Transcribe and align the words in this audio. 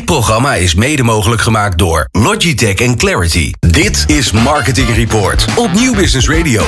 Dit 0.00 0.08
programma 0.08 0.54
is 0.54 0.74
mede 0.74 1.02
mogelijk 1.02 1.42
gemaakt 1.42 1.78
door 1.78 2.08
Logitech 2.12 2.74
en 2.74 2.96
Clarity. 2.96 3.52
Dit 3.58 4.04
is 4.06 4.32
Marketing 4.32 4.94
Report 4.94 5.46
op 5.56 5.72
Nieuw 5.72 5.94
Business 5.94 6.28
Radio. 6.28 6.62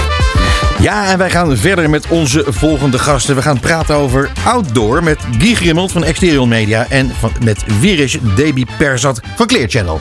Ja, 0.78 1.10
en 1.10 1.18
wij 1.18 1.30
gaan 1.30 1.56
verder 1.56 1.90
met 1.90 2.06
onze 2.08 2.44
volgende 2.48 2.98
gasten. 2.98 3.34
We 3.34 3.42
gaan 3.42 3.60
praten 3.60 3.94
over 3.94 4.30
outdoor 4.44 5.02
met 5.02 5.18
Guy 5.38 5.54
Grimmelt 5.54 5.92
van 5.92 6.04
Exterior 6.04 6.48
Media 6.48 6.86
en 6.88 7.10
van, 7.18 7.32
met 7.44 7.64
Wirish 7.80 8.16
Debi 8.36 8.66
Perzat 8.78 9.20
van 9.36 9.46
Clear 9.46 9.68
Channel. 9.68 10.00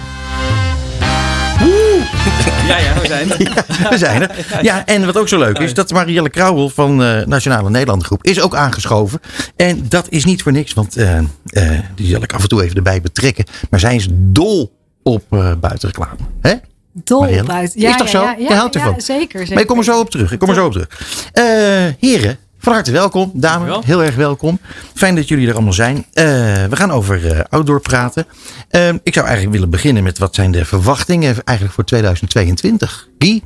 Ja, 2.67 2.77
ja, 2.77 2.99
we 3.01 3.07
zijn 3.07 3.31
er. 3.31 3.37
We 3.89 3.97
zijn 3.97 4.21
er. 4.21 4.45
Ja, 4.61 4.85
en 4.85 5.05
wat 5.05 5.17
ook 5.17 5.27
zo 5.27 5.39
leuk 5.39 5.57
is, 5.57 5.73
dat 5.73 5.91
Marielle 5.91 6.29
Krauwel 6.29 6.69
van 6.69 7.03
eh, 7.03 7.25
Nationale 7.25 7.69
Nederlander 7.69 8.05
Groep 8.07 8.23
is 8.23 8.41
ook 8.41 8.55
aangeschoven. 8.55 9.19
En 9.55 9.85
dat 9.89 10.05
is 10.09 10.25
niet 10.25 10.43
voor 10.43 10.51
niks, 10.51 10.73
want 10.73 10.95
eh, 10.97 11.17
eh, 11.17 11.25
die 11.95 12.07
zal 12.07 12.23
ik 12.23 12.33
af 12.33 12.41
en 12.41 12.49
toe 12.49 12.63
even 12.63 12.75
erbij 12.75 13.01
betrekken. 13.01 13.45
Maar 13.69 13.79
zij 13.79 13.95
is 13.95 14.07
dol 14.11 14.71
op 15.03 15.23
uh, 15.29 15.51
buitenreclame. 15.59 16.17
Hè? 16.41 16.53
Dol 16.93 17.19
Marielle? 17.19 17.43
buiten. 17.47 17.81
Ja, 17.81 17.89
is 17.89 17.97
toch 17.97 18.11
ja, 18.11 18.11
zo? 18.11 18.21
Ja, 18.21 18.35
Je 18.49 18.55
houdt 18.55 18.73
ja, 18.73 18.79
ervan. 18.79 19.01
zeker, 19.01 19.39
zeker. 19.39 19.53
Maar 19.53 19.61
ik 19.61 19.67
kom 19.67 19.77
er 19.77 19.83
zo 19.83 19.99
op 19.99 20.09
terug. 20.09 20.31
Ik 20.31 20.39
kom 20.39 20.49
er 20.49 20.55
zo 20.55 20.65
op 20.65 20.71
terug. 20.71 20.87
Eh, 21.31 21.43
heren, 21.99 22.37
van 22.61 22.73
harte 22.73 22.91
welkom. 22.91 23.31
Dames, 23.33 23.67
Dankjewel. 23.69 23.81
heel 23.85 24.03
erg 24.03 24.15
welkom. 24.15 24.59
Fijn 24.93 25.15
dat 25.15 25.27
jullie 25.27 25.47
er 25.47 25.53
allemaal 25.53 25.73
zijn. 25.73 25.97
Eh, 26.13 26.23
we 26.65 26.75
gaan 26.75 26.91
over 26.91 27.31
eh, 27.31 27.39
outdoor 27.49 27.81
praten. 27.81 28.27
Eh, 28.69 28.87
ik 29.03 29.13
zou 29.13 29.25
eigenlijk 29.25 29.55
willen 29.55 29.69
beginnen 29.69 30.03
met 30.03 30.17
wat 30.17 30.35
zijn 30.35 30.51
de 30.51 30.65
verwachtingen 30.65 31.35
eigenlijk 31.43 31.75
voor 31.75 31.83
2022? 31.85 33.07
Guy? 33.19 33.41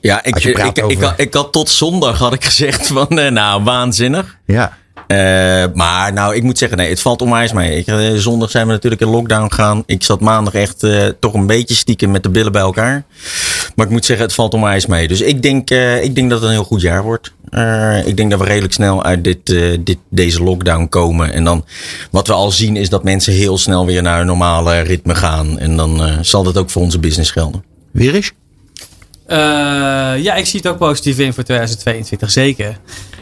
Ja, 0.00 0.22
ik, 0.24 0.38
ik, 0.44 0.52
praat 0.54 0.78
ik, 0.78 0.84
over- 0.84 1.04
had, 1.04 1.14
ik 1.20 1.34
had 1.34 1.52
tot 1.52 1.68
zondag 1.70 2.18
had 2.18 2.32
ik 2.32 2.44
gezegd 2.44 2.86
van, 2.96 3.18
eh, 3.18 3.30
nou, 3.30 3.62
waanzinnig. 3.64 4.36
Ja. 4.46 4.78
Eh, 5.06 5.64
maar 5.74 6.12
nou, 6.12 6.34
ik 6.34 6.42
moet 6.42 6.58
zeggen, 6.58 6.78
nee, 6.78 6.88
het 6.88 7.00
valt 7.00 7.22
onwijs 7.22 7.52
mee. 7.52 7.76
Ik, 7.76 7.86
eh, 7.86 8.12
zondag 8.14 8.50
zijn 8.50 8.66
we 8.66 8.72
natuurlijk 8.72 9.02
in 9.02 9.08
lockdown 9.08 9.48
gegaan. 9.48 9.82
Ik 9.86 10.02
zat 10.02 10.20
maandag 10.20 10.54
echt 10.54 10.82
eh, 10.82 11.06
toch 11.20 11.34
een 11.34 11.46
beetje 11.46 11.74
stiekem 11.74 12.10
met 12.10 12.22
de 12.22 12.28
billen 12.28 12.52
bij 12.52 12.60
elkaar. 12.60 13.04
Maar 13.74 13.86
ik 13.86 13.92
moet 13.92 14.04
zeggen, 14.04 14.26
het 14.26 14.34
valt 14.34 14.54
onwijs 14.54 14.86
mee. 14.86 15.08
Dus 15.08 15.20
ik 15.20 15.42
denk, 15.42 15.70
ik 16.02 16.14
denk 16.14 16.30
dat 16.30 16.38
het 16.38 16.48
een 16.48 16.54
heel 16.54 16.64
goed 16.64 16.80
jaar 16.80 17.02
wordt. 17.02 17.32
Ik 18.04 18.16
denk 18.16 18.30
dat 18.30 18.40
we 18.40 18.46
redelijk 18.46 18.72
snel 18.72 19.04
uit 19.04 19.24
dit, 19.24 19.46
dit, 19.80 19.98
deze 20.08 20.42
lockdown 20.42 20.88
komen. 20.88 21.32
En 21.32 21.44
dan 21.44 21.64
wat 22.10 22.26
we 22.26 22.32
al 22.32 22.50
zien 22.50 22.76
is 22.76 22.88
dat 22.88 23.04
mensen 23.04 23.32
heel 23.32 23.58
snel 23.58 23.86
weer 23.86 24.02
naar 24.02 24.20
een 24.20 24.26
normale 24.26 24.80
ritme 24.80 25.14
gaan. 25.14 25.58
En 25.58 25.76
dan 25.76 26.18
zal 26.20 26.42
dat 26.42 26.58
ook 26.58 26.70
voor 26.70 26.82
onze 26.82 26.98
business 26.98 27.30
gelden. 27.30 27.64
Eh, 29.30 29.38
ja, 30.22 30.34
ik 30.34 30.46
zie 30.46 30.60
het 30.60 30.68
ook 30.68 30.78
positief 30.78 31.18
in 31.18 31.32
voor 31.32 31.44
2022, 31.44 32.30
zeker. 32.30 32.78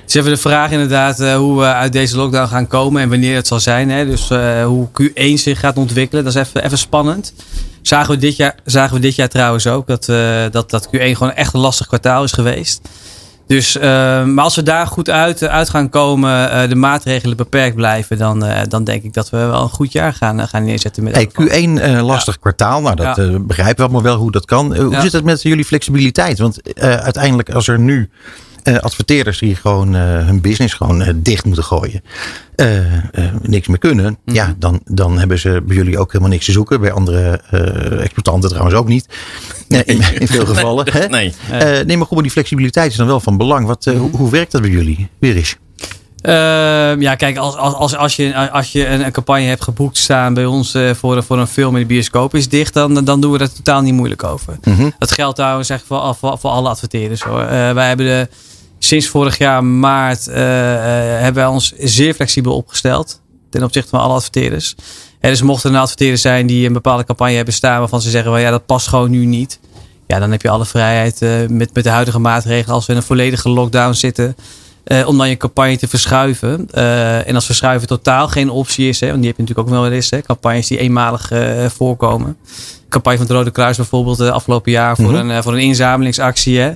Het 0.09 0.17
is 0.17 0.23
even 0.23 0.37
de 0.37 0.42
vraag 0.48 0.70
inderdaad 0.70 1.20
eh, 1.20 1.37
hoe 1.37 1.59
we 1.59 1.64
uit 1.64 1.92
deze 1.92 2.17
lockdown 2.17 2.48
gaan 2.48 2.67
komen 2.67 3.03
en 3.03 3.09
wanneer 3.09 3.34
het 3.37 3.47
zal 3.47 3.61
zijn. 3.61 3.91
Hè? 3.91 4.06
Dus 4.06 4.31
eh, 4.31 4.64
hoe 4.64 4.89
Q1 5.03 5.33
zich 5.34 5.61
gaat 5.61 5.77
ontwikkelen, 5.77 6.25
dat 6.25 6.34
is 6.34 6.41
even, 6.41 6.64
even 6.64 6.78
spannend. 6.78 7.33
Zagen 7.83 8.11
we, 8.14 8.17
dit 8.20 8.36
jaar, 8.36 8.55
zagen 8.64 8.95
we 8.95 9.01
dit 9.01 9.14
jaar 9.14 9.29
trouwens 9.29 9.67
ook 9.67 9.86
dat, 9.86 10.09
eh, 10.09 10.41
dat, 10.51 10.70
dat 10.70 10.86
Q1 10.86 10.91
gewoon 11.01 11.33
echt 11.33 11.55
een 11.55 11.61
lastig 11.61 11.86
kwartaal 11.86 12.25
is 12.25 12.33
geweest. 12.33 12.81
Dus, 13.47 13.79
maar 13.79 14.41
als 14.45 14.56
we 14.56 14.62
daar 14.62 14.86
goed 14.86 15.11
uit, 15.11 15.42
uit 15.42 15.69
gaan 15.70 15.89
komen, 15.89 16.69
de 16.69 16.75
maatregelen 16.75 17.36
beperkt 17.36 17.75
blijven, 17.77 18.19
dan, 18.19 18.45
dan 18.69 18.84
denk 18.84 19.03
ik 19.03 19.14
dat 19.14 19.31
we 19.31 19.36
wel 19.36 19.62
een 19.62 19.69
goed 19.69 19.92
jaar 19.92 20.12
gaan, 20.12 20.48
gaan 20.48 20.64
neerzetten. 20.64 21.03
Met 21.03 21.14
Hey, 21.14 21.23
elk 21.23 21.34
geval. 21.34 21.77
Q1 21.77 21.81
eh, 21.83 22.06
lastig 22.06 22.39
kwartaal. 22.39 22.81
Nou, 22.81 22.97
dat 22.97 23.17
Ja. 23.17 23.39
begrijpen 23.39 23.77
we 23.77 23.83
allemaal 23.83 24.03
wel 24.03 24.17
hoe 24.17 24.33
dat 24.33 24.45
kan. 24.45 24.77
Hoe 24.77 24.91
Ja. 24.91 25.01
zit 25.01 25.12
het 25.12 25.25
met 25.25 25.42
jullie 25.42 25.64
flexibiliteit? 25.64 26.39
Want 26.39 26.79
uiteindelijk 26.81 27.51
als 27.51 27.69
er 27.69 27.79
nu 27.79 28.11
adverteerders 28.64 29.39
die 29.39 29.55
gewoon 29.56 29.95
eh, 29.95 30.03
hun 30.03 30.41
business 30.41 30.75
gewoon 30.75 31.03
eh, 31.03 31.14
dicht 31.17 31.45
moeten 31.45 31.64
gooien. 31.64 32.03
eh, 32.55 32.95
eh, 32.97 33.03
niks 33.42 33.67
meer 33.69 33.78
kunnen. 33.78 34.19
Mhm. 34.25 34.34
Ja, 34.37 34.55
dan, 34.59 34.81
dan 34.84 35.19
hebben 35.19 35.39
ze 35.39 35.62
bij 35.67 35.77
jullie 35.77 35.98
ook 35.98 36.12
helemaal 36.12 36.33
niks 36.33 36.45
te 36.45 36.53
zoeken. 36.53 36.81
Bij 36.81 36.92
andere 36.92 37.41
eh 37.51 38.01
exploitanten 38.03 38.48
trouwens 38.48 38.77
ook 38.77 38.89
niet. 38.89 39.06
Nee, 39.69 39.84
in, 39.84 40.03
in 40.19 40.29
veel 40.29 40.47
gevallen. 40.55 41.11
Nee. 41.11 41.33
Eh, 41.51 41.59
nee, 41.61 41.97
maar 41.97 42.06
goed, 42.06 42.11
maar 42.14 42.23
die 42.23 42.31
flexibiliteit 42.33 42.91
is 42.91 42.96
dan 42.96 43.07
wel 43.07 43.20
van 43.20 43.36
belang. 43.36 43.67
Wat, 43.67 43.85
Mhm. 43.86 43.95
eh, 43.95 44.01
hoe, 44.01 44.11
hoe 44.17 44.30
werkt 44.30 44.52
dat 44.52 44.61
bij 44.61 44.70
jullie? 44.70 45.08
Wirish? 45.19 45.52
Ehm, 45.52 45.58
ja, 47.00 47.14
kijk, 47.14 47.36
als, 47.36 47.56
als, 47.56 47.74
als, 47.74 47.96
als 47.96 48.16
je, 48.16 48.50
als 48.50 48.72
je 48.72 48.86
een, 48.86 49.05
een 49.05 49.12
campagne 49.12 49.46
hebt 49.46 49.62
geboekt 49.62 49.96
staan 49.96 50.34
bij 50.34 50.46
ons 50.46 50.74
eh, 50.74 50.94
voor, 50.94 51.22
voor 51.22 51.39
een 51.39 51.46
film 51.46 51.74
in 51.74 51.80
de 51.80 51.86
bioscoop 51.86 52.34
is 52.34 52.48
dicht, 52.48 52.74
dan, 52.74 53.05
dan 53.05 53.20
doen 53.20 53.33
we 53.33 53.39
er 53.39 53.52
totaal 53.52 53.80
niet 53.80 53.94
moeilijk 53.94 54.24
over. 54.24 54.58
Mhm. 54.64 54.90
Dat 54.98 55.12
geldt 55.12 55.36
trouwens 55.36 55.68
echt 55.68 55.84
voor, 55.86 56.14
voor, 56.14 56.39
voor 56.39 56.50
alle 56.50 56.68
adverteerders 56.68 57.22
hoor. 57.22 57.40
Eh, 57.40 57.72
wij 57.72 57.89
hebben 57.89 58.06
de, 58.06 58.28
sinds 58.78 59.06
vorig 59.06 59.39
jaar 59.39 59.64
maart 59.64 60.28
eh, 60.28 60.42
hebben 61.16 61.34
wij 61.34 61.46
ons 61.46 61.72
zeer 61.78 62.14
flexibel 62.14 62.56
opgesteld 62.56 63.20
ten 63.50 63.62
opzichte 63.62 63.89
van 63.89 64.00
alle 64.00 64.14
adverteerders. 64.14 64.74
Eh, 65.20 65.30
dus 65.30 65.42
mocht 65.42 65.64
er 65.64 65.70
een 65.70 65.77
adverteerder 65.77 66.18
zijn 66.18 66.46
die 66.46 66.66
een 66.66 66.72
bepaalde 66.72 67.05
campagne 67.05 67.34
hebben 67.34 67.55
staan 67.55 67.78
waarvan 67.78 68.00
ze 68.00 68.10
zeggen, 68.10 68.33
well, 68.33 68.42
ja, 68.42 68.50
dat 68.50 68.66
past 68.66 68.86
gewoon 68.86 69.10
nu 69.10 69.24
niet. 69.24 69.60
Ja, 70.06 70.18
dan 70.18 70.30
heb 70.30 70.42
je 70.42 70.50
alle 70.50 70.66
vrijheid 70.66 71.20
met, 71.48 71.74
met 71.74 71.84
de 71.84 71.90
huidige 71.90 72.18
maatregelen 72.18 72.74
als 72.74 72.86
we 72.86 72.92
in 72.92 72.98
een 72.98 73.05
volledige 73.05 73.48
lockdown 73.48 73.92
zitten. 73.92 74.36
Eh, 74.89 75.07
om 75.09 75.19
dan 75.19 75.29
je 75.29 75.37
campagne 75.37 75.77
te 75.77 75.89
verschuiven. 75.89 76.69
Eh, 76.71 77.29
en 77.29 77.35
als 77.35 77.47
verschuiven 77.47 77.89
totaal 77.89 78.29
geen 78.29 78.51
optie 78.51 78.89
is, 78.89 79.01
hè, 79.01 79.07
want 79.09 79.19
die 79.19 79.27
heb 79.29 79.37
je 79.37 79.43
natuurlijk 79.43 79.69
ook 79.69 79.75
wel 79.83 79.91
eens, 79.93 80.11
hè, 80.11 80.21
campagnes 80.23 80.67
die 80.67 80.79
eenmalig 80.79 81.31
eh, 81.31 81.67
voorkomen. 81.67 82.37
De 82.45 82.89
campagne 82.89 83.19
van 83.19 83.27
het 83.27 83.37
Rode 83.37 83.51
Kruis 83.51 83.77
bijvoorbeeld 83.77 84.17
de 84.19 84.31
afgelopen 84.33 84.73
jaar 84.73 84.97
voor, 84.97 85.13
Mhm. 85.13 85.31
een, 85.31 85.43
voor 85.43 85.53
een 85.53 85.59
inzamelingsactie. 85.59 86.59
Hè. 86.59 86.73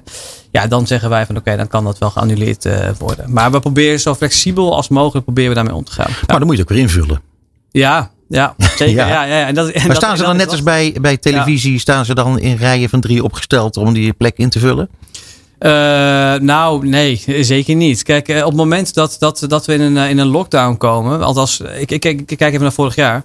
Ja, 0.50 0.66
dan 0.66 0.86
zeggen 0.86 1.08
wij 1.10 1.26
van 1.26 1.36
oké, 1.36 1.56
dan 1.56 1.68
kan 1.68 1.84
dat 1.84 1.98
wel 1.98 2.10
geannuleerd 2.10 2.66
worden. 2.98 3.32
Maar 3.32 3.50
we 3.50 3.60
proberen 3.60 4.00
zo 4.00 4.14
flexibel 4.14 4.74
als 4.76 4.88
mogelijk 4.88 5.24
proberen 5.24 5.48
we 5.48 5.54
daarmee 5.56 5.74
om 5.74 5.84
te 5.84 5.92
gaan. 5.92 6.10
Ja, 6.10 6.16
Maar 6.26 6.38
dan 6.38 6.46
moet 6.46 6.56
je 6.56 6.62
het 6.62 6.70
ook 6.70 6.76
weer 6.76 6.86
invullen. 6.86 7.20
ja, 7.70 8.10
ja, 8.28 8.54
zeker. 8.76 8.94
Ja. 9.06 9.08
ja. 9.08 9.24
Ja, 9.24 9.46
En 9.46 9.54
dat, 9.54 9.66
en 9.68 9.78
Maar 9.80 9.86
dat- 9.88 9.96
staan 9.96 10.16
ze 10.16 10.22
dan 10.22 10.36
net 10.36 10.50
als 10.50 10.62
bij, 10.62 10.96
bij 11.00 11.16
televisie, 11.16 11.78
staan 11.78 12.04
ze 12.04 12.14
dan 12.14 12.38
in 12.38 12.56
rijen 12.56 12.88
van 12.88 13.00
drie 13.00 13.24
opgesteld 13.24 13.76
om 13.76 13.92
die 13.92 14.12
plek 14.12 14.36
in 14.36 14.48
te 14.50 14.58
vullen? 14.58 14.88
Eh, 15.62 16.34
nou, 16.40 16.88
nee, 16.88 17.24
zeker 17.40 17.74
niet. 17.74 18.02
Kijk, 18.02 18.28
eh, 18.28 18.38
op 18.38 18.46
het 18.46 18.56
moment 18.56 18.94
dat, 18.94 19.16
dat, 19.18 19.44
dat 19.48 19.66
we 19.66 19.72
in 19.74 19.80
een, 19.80 19.96
eh, 19.96 20.10
in 20.10 20.18
een 20.18 20.26
lockdown 20.26 20.76
komen, 20.76 21.22
althans, 21.22 21.60
ik, 21.60 21.90
ik, 21.90 22.04
ik, 22.04 22.30
ik 22.30 22.38
kijk 22.38 22.50
even 22.50 22.62
naar 22.62 22.72
vorig 22.72 22.94
jaar. 22.94 23.24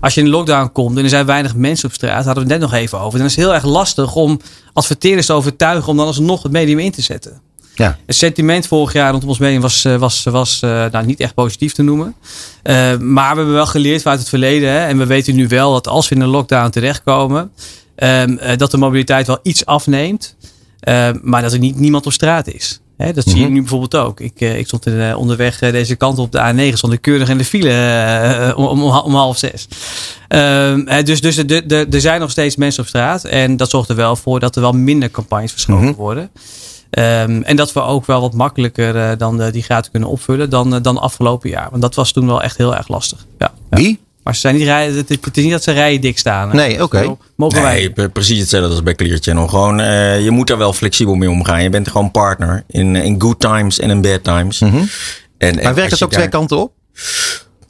Als 0.00 0.14
je 0.14 0.20
in 0.20 0.26
een 0.26 0.32
lockdown 0.32 0.72
komt 0.72 0.96
en 0.96 1.02
er 1.02 1.08
zijn 1.08 1.26
weinig 1.26 1.54
mensen 1.54 1.88
op 1.88 1.94
straat, 1.94 2.24
hadden 2.24 2.34
we 2.34 2.52
het 2.52 2.60
net 2.60 2.70
nog 2.70 2.80
even 2.80 3.00
over. 3.00 3.18
Dan 3.18 3.26
is 3.26 3.36
het 3.36 3.44
heel 3.44 3.54
erg 3.54 3.64
lastig 3.64 4.14
om 4.14 4.40
adverteerders 4.72 5.26
te 5.26 5.32
overtuigen 5.32 5.88
om 5.88 5.96
dan 5.96 6.06
alsnog 6.06 6.42
het 6.42 6.52
medium 6.52 6.78
in 6.78 6.92
te 6.92 7.02
zetten. 7.02 7.40
Ja. 7.74 7.98
Het 8.06 8.16
sentiment 8.16 8.66
vorig 8.66 8.92
jaar 8.92 9.10
rondom 9.10 9.28
ons 9.28 9.38
medium 9.38 9.60
was, 9.60 9.82
was, 9.82 10.24
was 10.24 10.60
nou, 10.60 11.06
niet 11.06 11.20
echt 11.20 11.34
positief 11.34 11.72
te 11.72 11.82
noemen. 11.82 12.14
Maar 13.00 13.30
we 13.30 13.36
hebben 13.36 13.52
wel 13.52 13.66
geleerd 13.66 14.02
vanuit 14.02 14.20
het 14.20 14.28
verleden. 14.28 14.70
Hè, 14.70 14.86
en 14.86 14.98
we 14.98 15.06
weten 15.06 15.34
nu 15.34 15.48
wel 15.48 15.72
dat 15.72 15.88
als 15.88 16.08
we 16.08 16.14
in 16.14 16.20
een 16.20 16.28
lockdown 16.28 16.70
terechtkomen, 16.70 17.50
ehm, 17.94 18.36
eh, 18.36 18.56
dat 18.56 18.70
de 18.70 18.76
mobiliteit 18.76 19.26
wel 19.26 19.38
iets 19.42 19.66
afneemt. 19.66 20.33
Eh, 20.84 21.08
maar 21.22 21.42
dat 21.42 21.52
er 21.52 21.58
niet, 21.58 21.78
niemand 21.78 22.06
op 22.06 22.12
straat 22.12 22.46
is. 22.48 22.78
Dat 23.14 23.24
zie 23.26 23.36
je 23.36 23.42
Mhm. 23.44 23.52
nu 23.52 23.60
bijvoorbeeld 23.60 23.96
ook. 23.96 24.20
Ik, 24.20 24.40
eh, 24.40 24.58
ik 24.58 24.66
stond 24.66 24.86
in, 24.86 25.00
eh, 25.00 25.18
onderweg 25.18 25.60
eh, 25.60 25.72
deze 25.72 25.96
kant 25.96 26.18
op 26.18 26.32
de 26.32 26.38
A9. 26.72 26.76
Stond 26.76 26.92
ik 26.92 27.00
keurig 27.00 27.28
in 27.28 27.38
de 27.38 27.44
file 27.44 28.52
om, 28.56 28.64
om, 28.66 28.82
om 28.82 29.14
half 29.14 29.38
zes. 29.38 29.68
Ehm, 30.28 30.80
eh, 30.86 31.04
dus 31.04 31.20
dus 31.20 31.36
de, 31.36 31.44
de, 31.44 31.66
de- 31.66 31.86
er 31.90 32.00
zijn 32.00 32.20
nog 32.20 32.30
steeds 32.30 32.56
mensen 32.56 32.82
op 32.82 32.88
straat. 32.88 33.24
En 33.24 33.56
dat 33.56 33.70
zorgt 33.70 33.88
er 33.88 33.96
wel 33.96 34.16
voor 34.16 34.40
dat 34.40 34.54
er 34.56 34.62
wel 34.62 34.72
minder 34.72 35.10
campagnes 35.10 35.52
verschoven 35.52 35.84
Mhm. 35.86 35.94
worden. 35.94 36.30
Ehm, 36.90 37.42
en 37.42 37.56
dat 37.56 37.72
we 37.72 37.80
ook 37.80 38.06
wel 38.06 38.20
wat 38.20 38.34
makkelijker 38.34 39.18
dan 39.18 39.50
die 39.50 39.62
gaten 39.62 39.90
kunnen 39.90 40.08
opvullen 40.08 40.50
dan, 40.50 40.82
dan 40.82 40.98
afgelopen 40.98 41.50
jaar. 41.50 41.68
Want 41.70 41.82
dat 41.82 41.94
was 41.94 42.12
toen 42.12 42.26
wel 42.26 42.42
echt 42.42 42.56
heel 42.56 42.76
erg 42.76 42.88
lastig. 42.88 43.26
Ja, 43.38 43.52
ja. 43.70 43.76
Wie? 43.76 43.98
Maar 44.24 44.34
ze 44.34 44.40
zijn 44.40 44.54
niet 44.54 44.64
rijden, 44.64 44.96
het, 44.96 45.08
het 45.08 45.36
is 45.36 45.42
niet 45.42 45.52
dat 45.52 45.62
ze 45.62 45.72
rijen 45.72 46.00
dik 46.00 46.18
staan. 46.18 46.48
hè. 46.50 46.54
Nee, 46.54 46.82
oké. 46.82 47.16
Mogen 47.36 47.62
wij. 47.62 47.92
Nee, 47.94 48.08
precies 48.08 48.38
hetzelfde 48.40 48.68
als 48.70 48.82
bij 48.82 48.94
Clear 48.94 49.18
Channel. 49.20 49.46
Gewoon, 49.48 49.80
eh, 49.80 50.22
je 50.24 50.30
moet 50.30 50.46
daar 50.46 50.58
wel 50.58 50.72
flexibel 50.72 51.14
mee 51.14 51.30
omgaan. 51.30 51.62
Je 51.62 51.70
bent 51.70 51.88
gewoon 51.88 52.10
partner 52.10 52.64
in, 52.68 52.96
in 52.96 53.20
good 53.20 53.40
times 53.40 53.78
en 53.78 53.90
in 53.90 54.00
bad 54.00 54.24
times. 54.24 54.60
En, 54.60 54.88
en 55.38 55.54
Mhm. 55.54 55.62
Maar 55.64 55.74
werkt 55.74 55.90
het 55.90 56.02
ook 56.02 56.12
twee 56.12 56.28
kanten 56.28 56.58
op? 56.58 56.72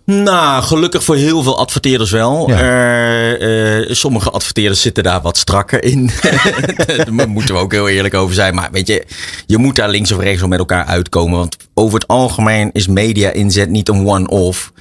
Nou, 0.06 0.62
gelukkig 0.62 1.04
voor 1.04 1.16
heel 1.16 1.42
veel 1.42 1.59
adverteerders 1.59 2.10
wel. 2.10 2.48
Ja. 2.48 2.59
Eh, 2.59 3.78
eh, 3.80 3.91
sommige 3.91 4.30
adverteerders 4.30 4.80
zitten 4.80 5.03
daar 5.03 5.21
wat 5.21 5.36
strakker 5.36 5.84
in. 5.84 6.10
daar 7.16 7.28
moeten 7.28 7.54
we 7.54 7.60
ook 7.60 7.72
heel 7.72 7.89
eerlijk 7.89 8.15
over 8.15 8.34
zijn. 8.34 8.54
Maar 8.54 8.68
weet 8.72 8.86
je, 8.86 9.04
je 9.47 9.59
moet 9.59 9.77
daar 9.77 9.89
links 9.89 10.12
of 10.12 10.21
rechts 10.21 10.41
wel 10.41 10.48
met 10.48 10.59
elkaar 10.59 10.84
uitkomen. 10.84 11.39
Want 11.39 11.57
over 11.74 11.98
het 11.98 12.09
algemeen 12.09 12.71
is 12.72 12.86
media 12.86 13.30
inzet 13.30 13.68
niet 13.71 13.89
een 13.89 14.07
one-off. 14.07 14.72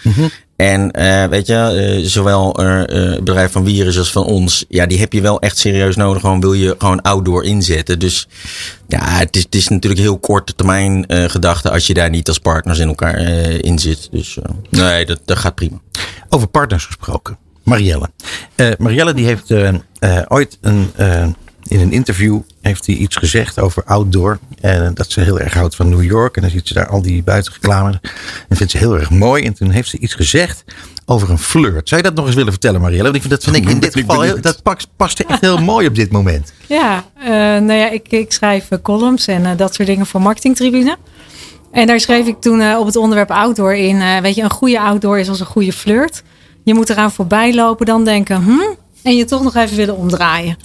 En 0.64 0.92
eh, 0.92 1.26
weet 1.26 1.48
je, 1.48 1.56
eh, 1.56 2.06
zowel 2.06 2.54
eh, 2.54 2.78
het 3.14 3.24
bedrijf 3.24 3.52
van 3.52 3.66
Virus 3.66 3.98
als 3.98 4.12
van 4.12 4.26
ons, 4.26 4.66
ja, 4.70 4.86
die 4.86 5.00
heb 5.00 5.14
je 5.14 5.22
wel 5.22 5.40
echt 5.40 5.58
serieus 5.58 5.96
nodig. 5.96 6.22
Gewoon 6.22 6.40
wil 6.40 6.54
je 6.54 6.76
gewoon 6.78 7.02
outdoor 7.02 7.44
inzetten. 7.44 8.00
Dus 8.00 8.28
ja, 8.88 9.10
het 9.10 9.36
is, 9.36 9.44
het 9.44 9.56
is 9.56 9.68
natuurlijk 9.68 10.02
heel 10.02 10.18
korte 10.18 10.56
termijn 10.56 11.06
gedachte 11.08 11.72
als 11.72 11.88
je 11.88 11.94
daar 11.94 12.10
niet 12.10 12.28
als 12.28 12.40
partners 12.40 12.80
in 12.80 12.88
elkaar 12.88 13.18
in 13.60 13.80
zit. 13.80 14.08
Dus 14.12 14.38
nee, 14.70 15.06
dat, 15.06 15.20
dat 15.26 15.38
gaat 15.38 15.56
prima. 15.56 15.78
Over 16.30 16.48
partners 16.48 16.86
gesproken. 16.86 17.38
Marielle. 17.64 18.10
Marielle 18.78 19.14
die 19.14 19.26
heeft 19.26 19.52
ooit 20.28 20.58
een, 20.62 20.92
in 21.64 21.80
een 21.80 21.92
interview 21.92 22.40
heeft 22.64 22.86
hij 22.86 22.96
iets 22.96 23.16
gezegd 23.16 23.60
over 23.60 23.84
outdoor. 23.84 24.40
En 24.60 24.94
dat 24.94 25.12
ze 25.12 25.22
heel 25.22 25.40
erg 25.40 25.54
houdt 25.54 25.76
van 25.76 25.90
New 25.90 26.04
York. 26.04 26.36
En 26.36 26.42
dan 26.42 26.52
ziet 26.52 26.68
ze 26.68 26.74
daar 26.74 26.88
al 26.88 27.02
die 27.02 27.24
buitenreclame. 27.24 28.00
En 28.50 28.58
vindt 28.58 28.72
ze 28.72 28.78
heel 28.78 29.00
erg 29.00 29.10
mooi. 29.10 29.46
En 29.46 29.54
toen 29.54 29.70
heeft 29.70 29.90
ze 29.90 29.98
iets 29.98 30.14
gezegd 30.14 30.64
over 31.06 31.30
een 31.30 31.40
flirt. 31.40 31.90
Zou 31.90 32.02
je 32.02 32.08
dat 32.08 32.18
nog 32.18 32.26
eens 32.26 32.36
willen 32.36 32.52
vertellen, 32.52 32.82
Marielle? 32.82 33.04
Want 33.04 33.16
ik 33.16 33.22
vind 33.22 33.34
dat 33.34 33.44
vind 33.44 33.56
ik 33.56 33.72
in 33.72 33.80
dit 33.80 33.94
geval 34.00 34.22
heel, 34.22 34.42
dat 34.42 34.64
past, 34.64 34.88
past 34.96 35.20
echt 35.20 35.42
heel 35.42 35.58
mooi 35.74 35.88
op 35.88 35.96
dit 35.96 36.12
moment. 36.12 36.54
Ja, 36.68 37.04
uh, 37.20 37.26
nou 37.28 37.74
ja, 37.74 37.90
ik, 37.90 38.08
ik 38.10 38.32
schrijf 38.32 38.68
columns 38.82 39.28
en 39.28 39.42
uh, 39.42 39.52
dat 39.58 39.74
soort 39.74 39.88
dingen 39.88 40.06
voor 40.06 40.22
Marketingtribune. 40.22 40.98
En 41.72 41.88
daar 41.88 42.00
schreef 42.00 42.28
ik 42.28 42.42
toen 42.42 42.60
uh, 42.60 42.80
op 42.80 42.86
het 42.86 42.96
onderwerp 42.96 43.32
outdoor 43.32 43.74
in. 43.74 44.22
weet 44.22 44.36
je, 44.36 44.42
een 44.42 44.50
goede 44.50 44.80
outdoor 44.80 45.20
is 45.20 45.30
als 45.30 45.40
een 45.40 45.46
goede 45.46 45.74
flirt. 45.74 46.24
Je 46.64 46.74
moet 46.74 46.90
eraan 46.90 47.12
voorbij 47.12 47.54
lopen, 47.54 47.86
dan 47.86 48.04
denken, 48.04 48.44
hm, 48.44 48.76
en 49.04 49.16
je 49.16 49.26
toch 49.26 49.44
nog 49.44 49.56
even 49.56 49.78
willen 49.78 49.98
omdraaien. 49.98 50.58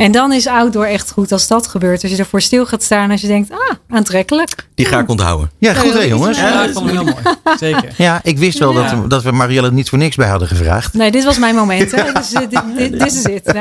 En 0.00 0.12
dan 0.12 0.32
is 0.32 0.46
outdoor 0.46 0.84
echt 0.84 1.10
goed 1.10 1.32
als 1.32 1.46
dat 1.46 1.66
gebeurt. 1.66 2.02
Als 2.02 2.12
je 2.12 2.18
ervoor 2.18 2.40
stil 2.40 2.66
gaat 2.66 2.82
staan. 2.82 3.10
Als 3.10 3.20
je 3.20 3.26
denkt, 3.26 3.50
ah, 3.52 3.76
aantrekkelijk. 3.88 4.66
Die 4.74 4.86
ga 4.86 4.98
ik 4.98 5.08
onthouden. 5.08 5.50
Ja, 5.58 5.74
goed 5.74 5.92
hè 5.92 6.00
jongens. 6.00 6.38
Ja, 6.38 6.66
dat 6.66 6.72
vond 6.72 6.86
ik 6.86 6.92
heel 6.92 7.04
mooi. 7.04 7.36
Zeker. 7.58 7.94
Ja, 7.96 8.20
ik 8.22 8.38
wist 8.38 8.58
wel 8.58 8.72
dat, 8.72 8.90
we, 8.90 9.06
dat 9.06 9.22
we 9.22 9.32
Marielle 9.32 9.72
niet 9.72 9.88
voor 9.88 9.98
niks 9.98 10.16
bij 10.16 10.28
hadden 10.28 10.48
gevraagd. 10.48 10.94
Nee, 10.94 11.10
dit 11.10 11.24
was 11.24 11.38
mijn 11.38 11.54
moment. 11.54 11.90
Hè. 11.90 12.12
Dus, 12.20 12.28
dit, 12.28 12.50
dit, 12.76 12.92
dit 12.92 13.06
is 13.06 13.22
het. 13.22 13.54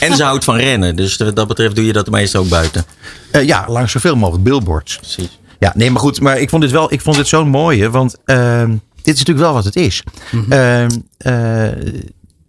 En 0.00 0.16
ze 0.16 0.22
houdt 0.22 0.44
van 0.44 0.56
rennen. 0.56 0.96
Dus 0.96 1.16
wat 1.16 1.36
dat 1.36 1.48
betreft 1.48 1.74
doe 1.74 1.86
je 1.86 1.92
dat 1.92 2.10
meestal 2.10 2.42
ook 2.42 2.48
buiten. 2.48 2.84
Uh, 3.32 3.42
ja, 3.42 3.64
langs 3.68 3.92
zoveel 3.92 4.16
mogelijk 4.16 4.44
billboards. 4.44 4.96
Precies. 4.96 5.38
Ja, 5.58 5.72
nee, 5.76 5.90
maar 5.90 6.00
goed. 6.00 6.20
Maar 6.20 6.38
ik 6.38 6.50
vond 6.50 6.62
dit 6.62 6.70
wel, 6.70 6.92
ik 6.92 7.00
vond 7.00 7.16
dit 7.16 7.28
zo'n 7.28 7.48
mooie. 7.48 7.90
Want 7.90 8.16
uh, 8.26 8.64
dit 9.02 9.14
is 9.14 9.18
natuurlijk 9.18 9.38
wel 9.38 9.52
wat 9.52 9.64
het 9.64 9.76
is. 9.76 10.02
Mm 10.30 10.44
-hmm. 10.48 10.88
uh, 11.26 11.66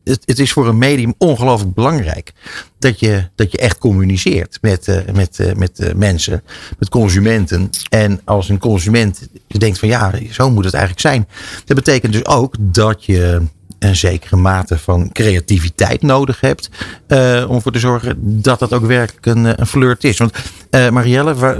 het, 0.05 0.21
het, 0.25 0.39
is 0.39 0.51
voor 0.51 0.67
een 0.67 0.77
medium 0.77 1.13
ongelooflijk 1.17 1.73
belangrijk 1.73 2.33
dat 2.79 2.99
je, 2.99 3.29
dat 3.35 3.51
je 3.51 3.57
echt 3.57 3.77
communiceert 3.77 4.57
met, 4.61 4.87
uh, 4.87 4.97
met, 5.13 5.39
uh, 5.39 5.53
met 5.53 5.79
uh, 5.79 5.93
mensen, 5.93 6.43
met 6.79 6.89
consumenten. 6.89 7.69
En 7.89 8.21
als 8.23 8.49
een 8.49 8.59
consument 8.59 9.27
denkt 9.47 9.79
van 9.79 9.87
ja, 9.87 10.13
zo 10.31 10.49
moet 10.49 10.65
het 10.65 10.73
eigenlijk 10.73 11.07
zijn. 11.07 11.27
Dat 11.65 11.75
betekent 11.75 12.13
dus 12.13 12.25
ook 12.25 12.55
dat 12.59 13.05
je 13.05 13.41
een 13.79 13.95
zekere 13.95 14.35
mate 14.35 14.77
van 14.77 15.11
creativiteit 15.11 16.01
nodig 16.01 16.41
hebt. 16.41 16.69
Uh, 17.07 17.45
om 17.47 17.55
ervoor 17.55 17.71
te 17.71 17.79
zorgen 17.79 18.15
dat 18.41 18.59
dat 18.59 18.73
ook 18.73 18.85
werkelijk 18.85 19.25
een, 19.25 19.59
een 19.59 19.67
flirt 19.67 20.03
is. 20.03 20.17
Want 20.17 20.33
uh, 20.71 20.89
Marielle, 20.89 21.35
waar, 21.35 21.57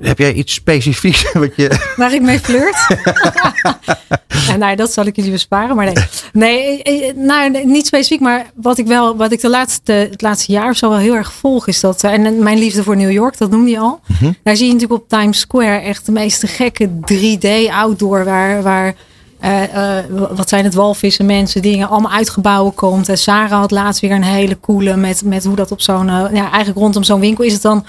heb 0.00 0.18
jij 0.18 0.32
iets 0.32 0.54
specifieks 0.54 1.32
wat 1.32 1.56
je. 1.56 1.92
Waar 1.96 2.14
ik 2.14 2.22
mee 2.22 2.40
flirt? 2.40 2.86
ja, 4.46 4.56
nou, 4.56 4.76
dat 4.76 4.92
zal 4.92 5.06
ik 5.06 5.16
jullie 5.16 5.30
besparen. 5.30 5.76
Maar 5.76 5.92
nee, 6.32 6.82
nee 6.82 7.14
nou, 7.14 7.64
niet 7.64 7.86
specifiek. 7.86 8.20
Maar 8.20 8.46
wat 8.54 8.78
ik 8.78 8.86
wel, 8.86 9.16
wat 9.16 9.32
ik 9.32 9.40
de 9.40 9.50
laatste, 9.50 9.92
het 9.92 10.22
laatste 10.22 10.52
jaar 10.52 10.70
of 10.70 10.76
zo 10.76 10.88
wel 10.88 10.98
heel 10.98 11.14
erg 11.14 11.32
volg, 11.32 11.66
is 11.66 11.80
dat. 11.80 12.04
En 12.04 12.42
mijn 12.42 12.58
liefde 12.58 12.82
voor 12.82 12.96
New 12.96 13.12
York, 13.12 13.38
dat 13.38 13.50
noemde 13.50 13.70
je 13.70 13.78
al. 13.78 14.00
Mm 14.06 14.16
-hmm. 14.18 14.36
Daar 14.42 14.56
zie 14.56 14.66
je 14.66 14.72
natuurlijk 14.72 15.02
op 15.02 15.08
Times 15.08 15.38
Square 15.38 15.80
echt 15.80 16.06
de 16.06 16.12
meeste 16.12 16.46
gekke 16.46 16.88
3D 17.12 17.72
outdoor. 17.72 18.24
Waar. 18.24 18.62
waar 18.62 18.94
wat 20.30 20.48
zijn 20.48 20.64
het 20.64 20.74
walvissen, 20.74 21.26
mensen, 21.26 21.62
dingen 21.62 21.88
allemaal 21.88 22.12
uitgebouwen 22.12 22.74
komt. 22.74 23.08
En 23.08 23.18
Sarah 23.18 23.58
had 23.58 23.70
laatst 23.70 24.00
weer 24.00 24.10
een 24.10 24.22
hele 24.22 24.60
coole 24.60 24.96
met, 24.96 25.22
met 25.24 25.44
hoe 25.44 25.56
dat 25.56 25.70
op 25.70 25.80
zo'n, 25.80 26.06
ja, 26.06 26.50
eigenlijk 26.50 26.78
rondom 26.78 27.02
zo'n 27.02 27.20
winkel 27.20 27.44
is 27.44 27.52
het 27.52 27.62
dan. 27.62 27.84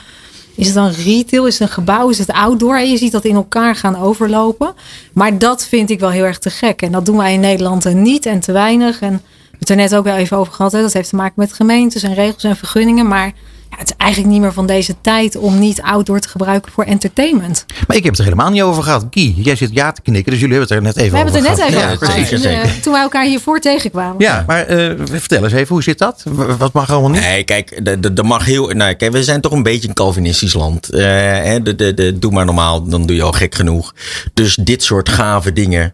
Is 0.55 0.65
het 0.65 0.75
dan 0.75 0.89
retail? 0.89 1.47
Is 1.47 1.59
het 1.59 1.67
een 1.67 1.73
gebouw? 1.73 2.09
Is 2.09 2.17
het 2.17 2.31
outdoor? 2.31 2.77
En 2.77 2.89
je 2.89 2.97
ziet 2.97 3.11
dat 3.11 3.25
in 3.25 3.35
elkaar 3.35 3.75
gaan 3.75 3.97
overlopen. 3.97 4.73
Maar 5.13 5.37
dat 5.37 5.65
vind 5.65 5.89
ik 5.89 5.99
wel 5.99 6.09
heel 6.09 6.23
erg 6.23 6.39
te 6.39 6.49
gek. 6.49 6.81
En 6.81 6.91
dat 6.91 7.05
doen 7.05 7.17
wij 7.17 7.33
in 7.33 7.39
Nederland 7.39 7.93
niet 7.93 8.25
en 8.25 8.39
te 8.39 8.51
weinig. 8.51 9.01
En 9.01 9.11
we 9.11 9.19
hebben 9.49 9.59
het 9.59 9.69
er 9.69 9.75
net 9.75 9.95
ook 9.95 10.03
wel 10.03 10.15
even 10.15 10.37
over 10.37 10.53
gehad. 10.53 10.71
Dat 10.71 10.93
heeft 10.93 11.09
te 11.09 11.15
maken 11.15 11.33
met 11.35 11.53
gemeentes 11.53 12.03
en 12.03 12.13
regels 12.13 12.43
en 12.43 12.55
vergunningen. 12.55 13.07
Maar 13.07 13.31
ja, 13.73 13.79
het 13.79 13.89
is 13.89 13.95
eigenlijk 13.97 14.31
niet 14.31 14.41
meer 14.41 14.53
van 14.53 14.67
deze 14.67 14.95
tijd 15.01 15.35
om 15.35 15.59
niet 15.59 15.81
outdoor 15.81 16.19
te 16.19 16.27
gebruiken 16.27 16.71
voor 16.71 16.83
entertainment. 16.83 17.65
Maar 17.87 17.97
ik 17.97 18.03
heb 18.03 18.11
het 18.11 18.19
er 18.19 18.25
helemaal 18.25 18.49
niet 18.49 18.61
over 18.61 18.83
gehad. 18.83 19.05
Guy, 19.11 19.33
jij 19.37 19.55
zit 19.55 19.69
ja 19.73 19.91
te 19.91 20.01
knikken, 20.01 20.31
dus 20.31 20.41
jullie 20.41 20.57
hebben 20.57 20.77
het 20.77 20.85
er 20.85 20.93
net 20.93 21.03
even 21.03 21.17
We 21.17 21.25
over 21.25 21.41
gehad. 21.41 21.57
We 21.57 21.63
hebben 21.63 21.89
het 21.89 22.01
er 22.01 22.07
net 22.07 22.17
even 22.17 22.29
ja, 22.29 22.51
over 22.51 22.61
gehad. 22.61 22.83
Toen 22.83 22.93
wij 22.93 23.01
elkaar 23.01 23.25
hiervoor 23.25 23.59
tegenkwamen. 23.59 24.15
Ja, 24.17 24.43
maar 24.47 24.71
uh, 24.71 24.99
vertel 25.05 25.43
eens 25.43 25.53
even, 25.53 25.67
hoe 25.67 25.83
zit 25.83 25.97
dat? 25.97 26.23
Wat 26.57 26.73
mag 26.73 26.89
allemaal 26.89 27.09
niet? 27.09 27.21
Nee, 27.21 27.43
kijk, 27.43 27.81
er 28.15 28.25
mag 28.25 28.45
heel. 28.45 28.67
Nou, 28.67 28.93
kijk, 28.93 29.11
we 29.11 29.23
zijn 29.23 29.41
toch 29.41 29.51
een 29.51 29.63
beetje 29.63 29.87
een 29.87 29.93
Calvinistisch 29.93 30.53
land. 30.53 30.93
Uh, 30.93 30.99
de, 30.99 31.75
de, 31.75 31.93
de, 31.93 32.19
doe 32.19 32.31
maar 32.31 32.45
normaal, 32.45 32.83
dan 32.83 33.05
doe 33.05 33.15
je 33.15 33.21
al 33.21 33.31
gek 33.31 33.55
genoeg. 33.55 33.93
Dus 34.33 34.55
dit 34.55 34.83
soort 34.83 35.09
gave 35.09 35.53
dingen. 35.53 35.93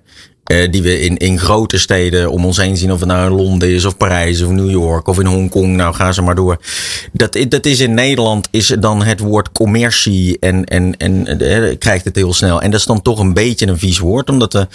Uh, 0.51 0.71
die 0.71 0.81
we 0.81 0.99
in, 0.99 1.17
in 1.17 1.39
grote 1.39 1.77
steden 1.77 2.31
om 2.31 2.45
ons 2.45 2.57
heen 2.57 2.77
zien. 2.77 2.91
Of 2.91 2.99
het 2.99 3.09
nou 3.09 3.29
in 3.29 3.35
Londen 3.35 3.69
is, 3.69 3.85
of 3.85 3.97
Parijs, 3.97 4.41
of 4.41 4.49
New 4.49 4.69
York, 4.69 5.07
of 5.07 5.19
in 5.19 5.25
Hongkong. 5.25 5.75
Nou, 5.75 5.93
ga 5.93 6.11
ze 6.11 6.21
maar 6.21 6.35
door. 6.35 6.59
Dat, 7.13 7.37
dat 7.49 7.65
is 7.65 7.79
in 7.79 7.93
Nederland 7.93 8.47
is 8.51 8.75
dan 8.79 9.03
het 9.03 9.19
woord 9.19 9.51
commercie. 9.51 10.37
En, 10.39 10.65
en, 10.65 10.97
en 10.97 11.43
uh, 11.43 11.77
krijgt 11.77 12.05
het 12.05 12.15
heel 12.15 12.33
snel. 12.33 12.61
En 12.61 12.71
dat 12.71 12.79
is 12.79 12.85
dan 12.85 13.01
toch 13.01 13.19
een 13.19 13.33
beetje 13.33 13.67
een 13.67 13.79
vies 13.79 13.99
woord. 13.99 14.29
Omdat 14.29 14.53
we, 14.53 14.59
nou 14.59 14.69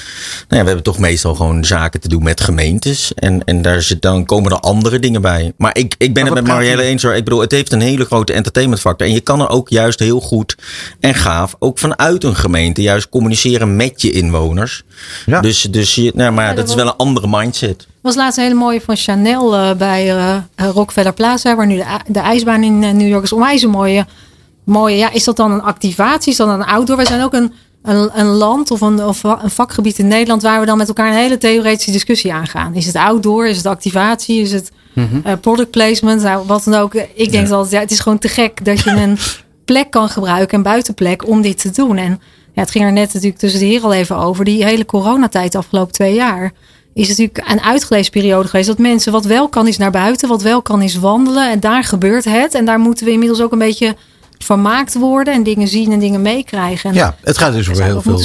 ja, 0.49 0.61
we 0.61 0.67
hebben 0.67 0.82
toch 0.82 0.99
meestal 0.99 1.35
gewoon 1.35 1.65
zaken 1.65 2.00
te 2.00 2.09
doen 2.09 2.23
met 2.23 2.41
gemeentes. 2.41 3.12
En, 3.15 3.44
en 3.44 3.62
daar 3.62 3.82
zit, 3.82 4.03
dan 4.03 4.25
komen 4.25 4.50
er 4.50 4.59
andere 4.59 4.99
dingen 4.99 5.23
bij. 5.23 5.53
Maar 5.56 5.76
ik, 5.79 5.94
ik 5.99 6.15
ben 6.15 6.25
het 6.25 6.35
met 6.35 6.47
Marielle 6.47 6.82
eens 6.82 7.03
hoor. 7.03 7.15
Ik 7.15 7.25
bedoel, 7.25 7.41
het 7.41 7.53
heeft 7.53 7.73
een 7.73 7.81
hele 7.81 8.05
grote 8.05 8.32
entertainment 8.32 8.81
factor. 8.81 9.06
En 9.06 9.12
je 9.12 9.21
kan 9.21 9.41
er 9.41 9.49
ook 9.49 9.69
juist 9.69 9.99
heel 9.99 10.21
goed 10.21 10.56
en 11.00 11.15
gaaf, 11.15 11.56
ook 11.59 11.79
vanuit 11.79 12.25
een 12.25 12.37
gemeente, 12.37 12.82
juist 12.82 13.09
communiceren 13.09 13.76
met 13.76 14.03
je 14.03 14.11
inwoners. 14.11 14.82
Ja. 15.26 15.41
Dus 15.41 15.63
dus 15.70 15.94
je, 15.94 16.12
nou, 16.14 16.32
maar 16.32 16.44
ja, 16.44 16.49
dat, 16.49 16.58
dat 16.58 16.69
is 16.69 16.75
wel 16.75 16.87
een 16.87 16.96
andere 16.96 17.26
mindset. 17.31 17.87
was 18.00 18.14
laatst 18.14 18.38
een 18.38 18.44
hele 18.44 18.56
mooie 18.56 18.81
van 18.81 18.96
Chanel 18.96 19.55
uh, 19.55 19.72
bij 19.75 20.14
uh, 20.16 20.37
Rockefeller 20.56 21.12
Plaza, 21.12 21.56
waar 21.56 21.66
nu 21.66 21.76
de, 21.76 21.84
de 22.06 22.19
ijsbaan 22.19 22.62
in 22.62 22.82
uh, 22.82 22.90
New 22.90 23.08
York 23.08 23.22
is. 23.22 23.32
Onwijs 23.32 23.62
een 23.62 23.70
mooie, 23.70 24.06
mooie. 24.64 24.96
Ja, 24.96 25.12
is 25.12 25.25
dat 25.25 25.37
dan 25.37 25.52
een 25.52 25.62
activatie? 25.62 26.32
Is 26.32 26.38
dat 26.38 26.46
dan 26.46 26.61
een 26.61 26.66
outdoor? 26.66 26.96
We 26.96 27.06
zijn 27.06 27.22
ook 27.22 27.32
een, 27.32 27.52
een, 27.82 28.11
een 28.14 28.26
land 28.26 28.70
of 28.70 28.81
een, 28.81 29.05
of 29.05 29.22
een 29.22 29.50
vakgebied 29.50 29.99
in 29.99 30.08
Nederland 30.08 30.43
waar 30.43 30.61
we 30.61 30.66
dan 30.66 30.78
met 30.78 30.88
elkaar 30.88 31.08
een 31.08 31.19
hele 31.19 31.38
theoretische 31.38 31.93
discussie 31.93 32.32
aangaan. 32.32 32.75
Is 32.75 32.87
het 32.87 32.96
outdoor? 32.96 33.46
Is 33.46 33.56
het 33.56 33.66
activatie? 33.66 34.40
Is 34.40 34.52
het 34.52 34.70
mm 34.94 35.08
-hmm. 35.25 35.40
product 35.40 35.70
placement? 35.70 36.22
Nou, 36.22 36.46
wat 36.46 36.64
dan 36.64 36.75
ook. 36.75 36.94
Ik 36.94 37.31
denk 37.32 37.49
ja. 37.49 37.55
altijd, 37.55 37.72
ja, 37.72 37.81
het 37.81 37.90
is 37.90 38.00
gewoon 38.00 38.19
te 38.19 38.28
gek 38.28 38.64
dat 38.64 38.81
je 38.81 38.90
een 38.90 39.19
plek 39.64 39.90
kan 39.90 40.08
gebruiken, 40.08 40.56
een 40.56 40.62
buitenplek, 40.62 41.28
om 41.28 41.43
dit 41.43 41.61
te 41.61 41.70
doen. 41.70 41.96
En 41.96 42.20
ja, 42.54 42.60
het 42.62 42.70
ging 42.70 42.84
er 42.84 42.92
net 42.92 43.12
natuurlijk 43.12 43.40
tussen 43.40 43.60
de 43.60 43.66
heren 43.66 43.84
al 43.84 43.92
even 43.92 44.16
over. 44.16 44.44
Die 44.44 44.64
hele 44.64 44.86
coronatijd 44.86 45.52
de 45.52 45.58
afgelopen 45.58 45.92
twee 45.92 46.14
jaar. 46.14 46.52
Is 46.94 47.08
natuurlijk 47.08 47.50
een 47.50 47.60
uitgelezen 47.60 48.12
periode 48.12 48.48
geweest. 48.48 48.68
Dat 48.68 48.78
mensen 48.78 49.12
wat 49.12 49.24
wel 49.24 49.48
kan 49.48 49.66
is 49.66 49.76
naar 49.76 49.90
buiten. 49.90 50.28
Wat 50.28 50.42
wel 50.42 50.62
kan 50.62 50.82
is 50.82 50.98
wandelen. 50.98 51.50
En 51.50 51.60
daar 51.60 51.84
gebeurt 51.84 52.24
het. 52.24 52.54
En 52.54 52.64
daar 52.64 52.78
moeten 52.78 53.06
we 53.06 53.12
inmiddels 53.12 53.40
ook 53.40 53.52
een 53.52 53.58
beetje 53.58 53.96
vermaakt 54.38 54.94
worden. 54.94 55.34
En 55.34 55.42
dingen 55.42 55.68
zien 55.68 55.92
en 55.92 55.98
dingen 55.98 56.22
meekrijgen. 56.22 56.90
En 56.90 56.96
ja, 56.96 57.16
het 57.22 57.38
gaat 57.38 57.52
dus 57.52 57.66
voor 57.66 57.80
heel, 57.80 58.02
veel, 58.02 58.18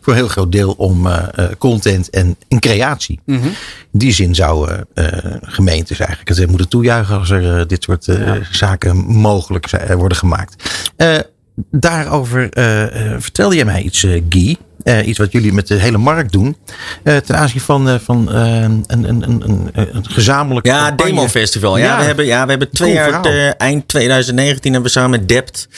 voor 0.00 0.12
een 0.12 0.18
heel 0.18 0.28
groot 0.28 0.52
deel 0.52 0.74
om 0.76 1.06
uh, 1.06 1.22
content 1.58 2.10
en 2.10 2.36
in 2.48 2.58
creatie. 2.58 3.20
Mm 3.24 3.40
-hmm. 3.40 3.52
In 3.92 3.98
die 3.98 4.12
zin 4.12 4.34
zouden 4.34 4.86
uh, 4.94 5.06
gemeentes 5.42 5.98
eigenlijk 5.98 6.38
het 6.38 6.48
moeten 6.48 6.68
toejuichen. 6.68 7.18
Als 7.18 7.30
er 7.30 7.66
dit 7.66 7.82
soort 7.82 8.04
ja. 8.04 8.38
zaken 8.50 8.96
mogelijk 8.96 9.68
zijn, 9.68 9.96
worden 9.96 10.18
gemaakt 10.18 10.54
daarover 11.70 12.42
uh, 12.58 13.14
vertelde 13.18 13.54
jij 13.54 13.64
mij 13.64 13.82
iets, 13.82 14.02
uh, 14.02 14.22
Guy. 14.28 14.56
Uh, 14.84 15.06
iets 15.06 15.18
wat 15.18 15.32
jullie 15.32 15.52
met 15.52 15.66
de 15.66 15.74
hele 15.74 15.98
markt 15.98 16.32
doen. 16.32 16.56
ten 17.02 17.36
aanzien 17.36 17.60
van, 17.60 18.00
van 18.00 18.32
een, 18.32 18.84
een, 18.86 19.22
een, 19.22 19.70
een 19.74 20.06
gezamenlijk. 20.10 20.66
Ja, 20.66 20.90
Demo 20.90 21.28
Festival. 21.28 21.78
Ja, 21.78 21.84
ja, 21.84 21.98
we 21.98 22.04
hebben, 22.04 22.24
ja, 22.24 22.44
we 22.44 22.50
hebben 22.50 22.70
twee 22.70 22.92
jaar, 22.92 23.22
eind 23.56 23.88
2019 23.88 24.72
hebben 24.72 24.92
we 24.92 24.98
samen 24.98 25.10
met 25.10 25.28
Dept 25.28 25.68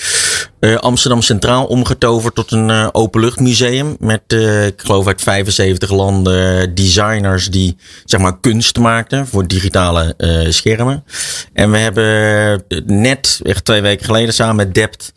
Amsterdam 0.80 1.23
Centraal 1.23 1.64
omgetoverd 1.64 2.35
tot 2.35 2.52
een 2.52 2.95
openluchtmuseum. 2.95 3.97
Met, 3.99 4.33
ik 4.66 4.80
geloof 4.80 5.06
uit 5.06 5.23
75 5.23 5.90
landen, 5.90 6.75
designers 6.75 7.50
die 7.50 7.76
zeg 8.04 8.21
maar 8.21 8.40
kunst 8.40 8.78
maakten 8.78 9.26
voor 9.26 9.47
digitale 9.47 10.14
schermen. 10.49 11.04
En 11.52 11.71
we 11.71 11.78
hebben 11.78 12.64
net, 12.87 13.40
echt 13.42 13.64
twee 13.64 13.80
weken 13.80 14.04
geleden, 14.04 14.35
samen 14.35 14.56
met 14.56 14.75
Dept. 14.75 15.12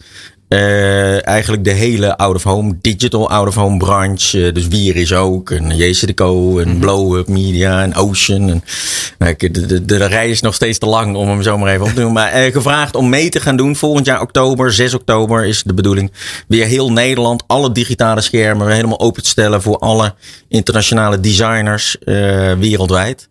Uh, 0.50 1.28
eigenlijk 1.28 1.64
de 1.64 1.72
hele 1.72 2.18
out-of-home, 2.18 2.78
digital 2.82 3.30
out-of-home 3.30 3.78
branche. 3.78 4.38
Uh, 4.38 4.54
dus 4.54 4.68
Wier 4.68 4.96
is 4.96 5.14
ook, 5.14 5.52
en 5.52 5.76
JCDecO, 5.76 6.60
en 6.60 6.66
mm 6.66 6.72
-hmm. 6.72 6.80
Blow 6.80 7.18
Up 7.18 7.28
Media, 7.28 7.82
en 7.82 7.96
Ocean. 7.96 8.50
En, 8.50 8.64
nou, 9.18 9.36
de, 9.38 9.66
de, 9.66 9.86
de, 9.86 10.06
rij 10.06 10.30
is 10.30 10.42
nog 10.42 10.54
steeds 10.54 10.78
te 10.78 10.86
lang 10.86 11.16
om 11.16 11.28
hem 11.28 11.42
zo 11.42 11.58
maar 11.58 11.74
even 11.74 11.86
op 11.86 11.90
te 11.94 12.02
doen. 12.02 12.14
Maar 12.14 12.46
uh, 12.46 12.52
gevraagd 12.52 12.96
om 12.96 13.10
mee 13.10 13.30
te 13.30 13.40
gaan 13.40 13.58
doen. 13.58 13.76
Volgend 13.76 14.06
jaar 14.06 14.22
oktober, 14.22 14.74
6 14.74 14.94
oktober 14.94 15.46
is 15.46 15.64
de 15.64 15.74
bedoeling. 15.74 16.12
Weer 16.48 16.66
heel 16.66 16.92
Nederland, 16.92 17.44
alle 17.48 17.72
digitale 17.72 18.22
schermen 18.22 18.72
helemaal 18.72 19.00
open 19.00 19.24
te 19.24 19.30
stellen 19.30 19.62
voor 19.62 19.78
alle 19.78 20.14
internationale 20.48 21.20
designers 21.20 21.98
wereldwijd. 22.60 23.28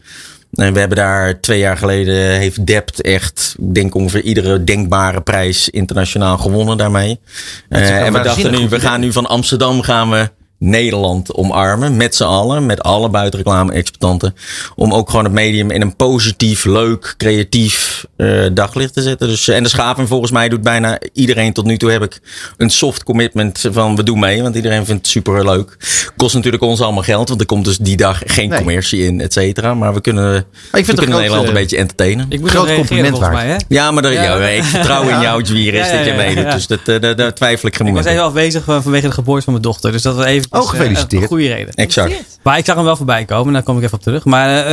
En 0.58 0.72
we 0.72 0.78
hebben 0.78 0.98
daar 0.98 1.40
twee 1.40 1.58
jaar 1.58 1.76
geleden 1.76 2.30
heeft 2.30 2.66
Dept 2.66 3.00
echt, 3.00 3.54
ik 3.58 3.74
denk 3.74 3.94
ongeveer 3.94 4.22
iedere 4.22 4.64
denkbare 4.64 5.20
prijs 5.20 5.68
internationaal 5.68 6.38
gewonnen 6.38 6.76
daarmee. 6.76 7.20
Uh, 7.68 8.06
en 8.06 8.12
we 8.12 8.20
dachten 8.20 8.50
nu, 8.50 8.68
we 8.68 8.80
gaan 8.80 9.00
nu 9.00 9.12
van 9.12 9.26
Amsterdam 9.26 9.82
gaan 9.82 10.10
we 10.10 10.30
Nederland 10.58 11.34
omarmen. 11.34 11.96
Met 11.96 12.14
z'n 12.14 12.24
allen. 12.24 12.66
Met 12.66 12.82
alle 12.82 13.08
buitenreclame-exploitanten. 13.08 14.34
Om 14.74 14.94
ook 14.94 15.10
gewoon 15.10 15.24
het 15.24 15.32
medium 15.32 15.70
in 15.70 15.80
een 15.80 15.96
positief, 15.96 16.64
leuk, 16.64 17.14
creatief 17.16 18.06
uh, 18.16 18.46
daglicht 18.52 18.94
te 18.94 19.02
zetten. 19.02 19.28
Dus, 19.28 19.48
en 19.48 19.62
de 19.62 19.68
schaving 19.68 20.08
volgens 20.08 20.30
mij 20.30 20.48
doet 20.48 20.62
bijna 20.62 20.98
iedereen 21.12 21.52
tot 21.52 21.64
nu 21.64 21.76
toe 21.76 21.90
heb 21.90 22.02
ik 22.02 22.20
een 22.56 22.70
soft 22.70 23.02
commitment 23.02 23.64
van 23.70 23.96
we 23.96 24.02
doen 24.02 24.18
mee. 24.18 24.42
Want 24.42 24.54
iedereen 24.54 24.84
vindt 24.84 25.00
het 25.00 25.06
super 25.06 25.44
leuk. 25.44 25.76
Kost 26.16 26.34
natuurlijk 26.34 26.62
ons 26.62 26.80
allemaal 26.80 27.02
geld. 27.02 27.28
Want 27.28 27.40
er 27.40 27.46
komt 27.46 27.64
dus 27.64 27.78
die 27.78 27.96
dag 27.96 28.22
geen 28.24 28.48
nee. 28.48 28.58
commercie 28.58 29.04
in, 29.04 29.20
et 29.20 29.32
cetera. 29.32 29.74
Maar 29.74 29.94
we 29.94 30.00
kunnen, 30.00 30.24
maar 30.24 30.80
ik 30.80 30.84
vind 30.84 30.86
we 30.86 30.94
kunnen 30.94 31.16
Nederland 31.20 31.48
een 31.48 31.54
beetje 31.54 31.76
entertainen. 31.76 32.26
Ik 32.28 32.40
moet 32.40 32.50
groot 32.50 32.74
compliment 32.74 33.18
waard. 33.18 33.32
Mij, 33.32 33.46
hè? 33.46 33.56
Ja, 33.68 33.90
maar 33.90 34.12
ja. 34.12 34.38
ik 34.48 34.64
vertrouw 34.64 35.02
in 35.08 35.20
jou, 35.20 35.42
Jwiris, 35.42 35.86
ja, 35.86 35.92
ja, 35.92 35.96
dat 35.96 36.06
je 36.06 36.12
meedoet. 36.12 36.52
Dus 36.52 36.66
dat, 36.66 37.16
daar, 37.18 37.34
twijfel 37.34 37.68
ik 37.68 37.76
geen 37.76 37.86
moment 37.86 38.06
Ik 38.06 38.12
was 38.12 38.20
even 38.20 38.24
afwezig 38.24 38.64
vanwege 38.64 39.06
de 39.06 39.12
geboorte 39.12 39.44
van 39.44 39.52
mijn 39.52 39.64
dochter. 39.64 39.92
Dus 39.92 40.02
dat 40.02 40.14
was 40.16 40.24
even 40.24 40.47
oh, 40.50 40.68
gefeliciteerd. 40.68 41.22
een 41.22 41.28
goede 41.28 41.48
reden. 41.48 41.74
Exact. 41.74 42.38
Maar 42.42 42.58
ik 42.58 42.64
zag 42.64 42.74
hem 42.74 42.84
wel 42.84 42.96
voorbij 42.96 43.24
komen. 43.24 43.52
Daar 43.52 43.62
kom 43.62 43.76
ik 43.76 43.82
even 43.82 43.96
op 43.96 44.02
terug. 44.02 44.24
Maar 44.24 44.48
uh, 44.48 44.64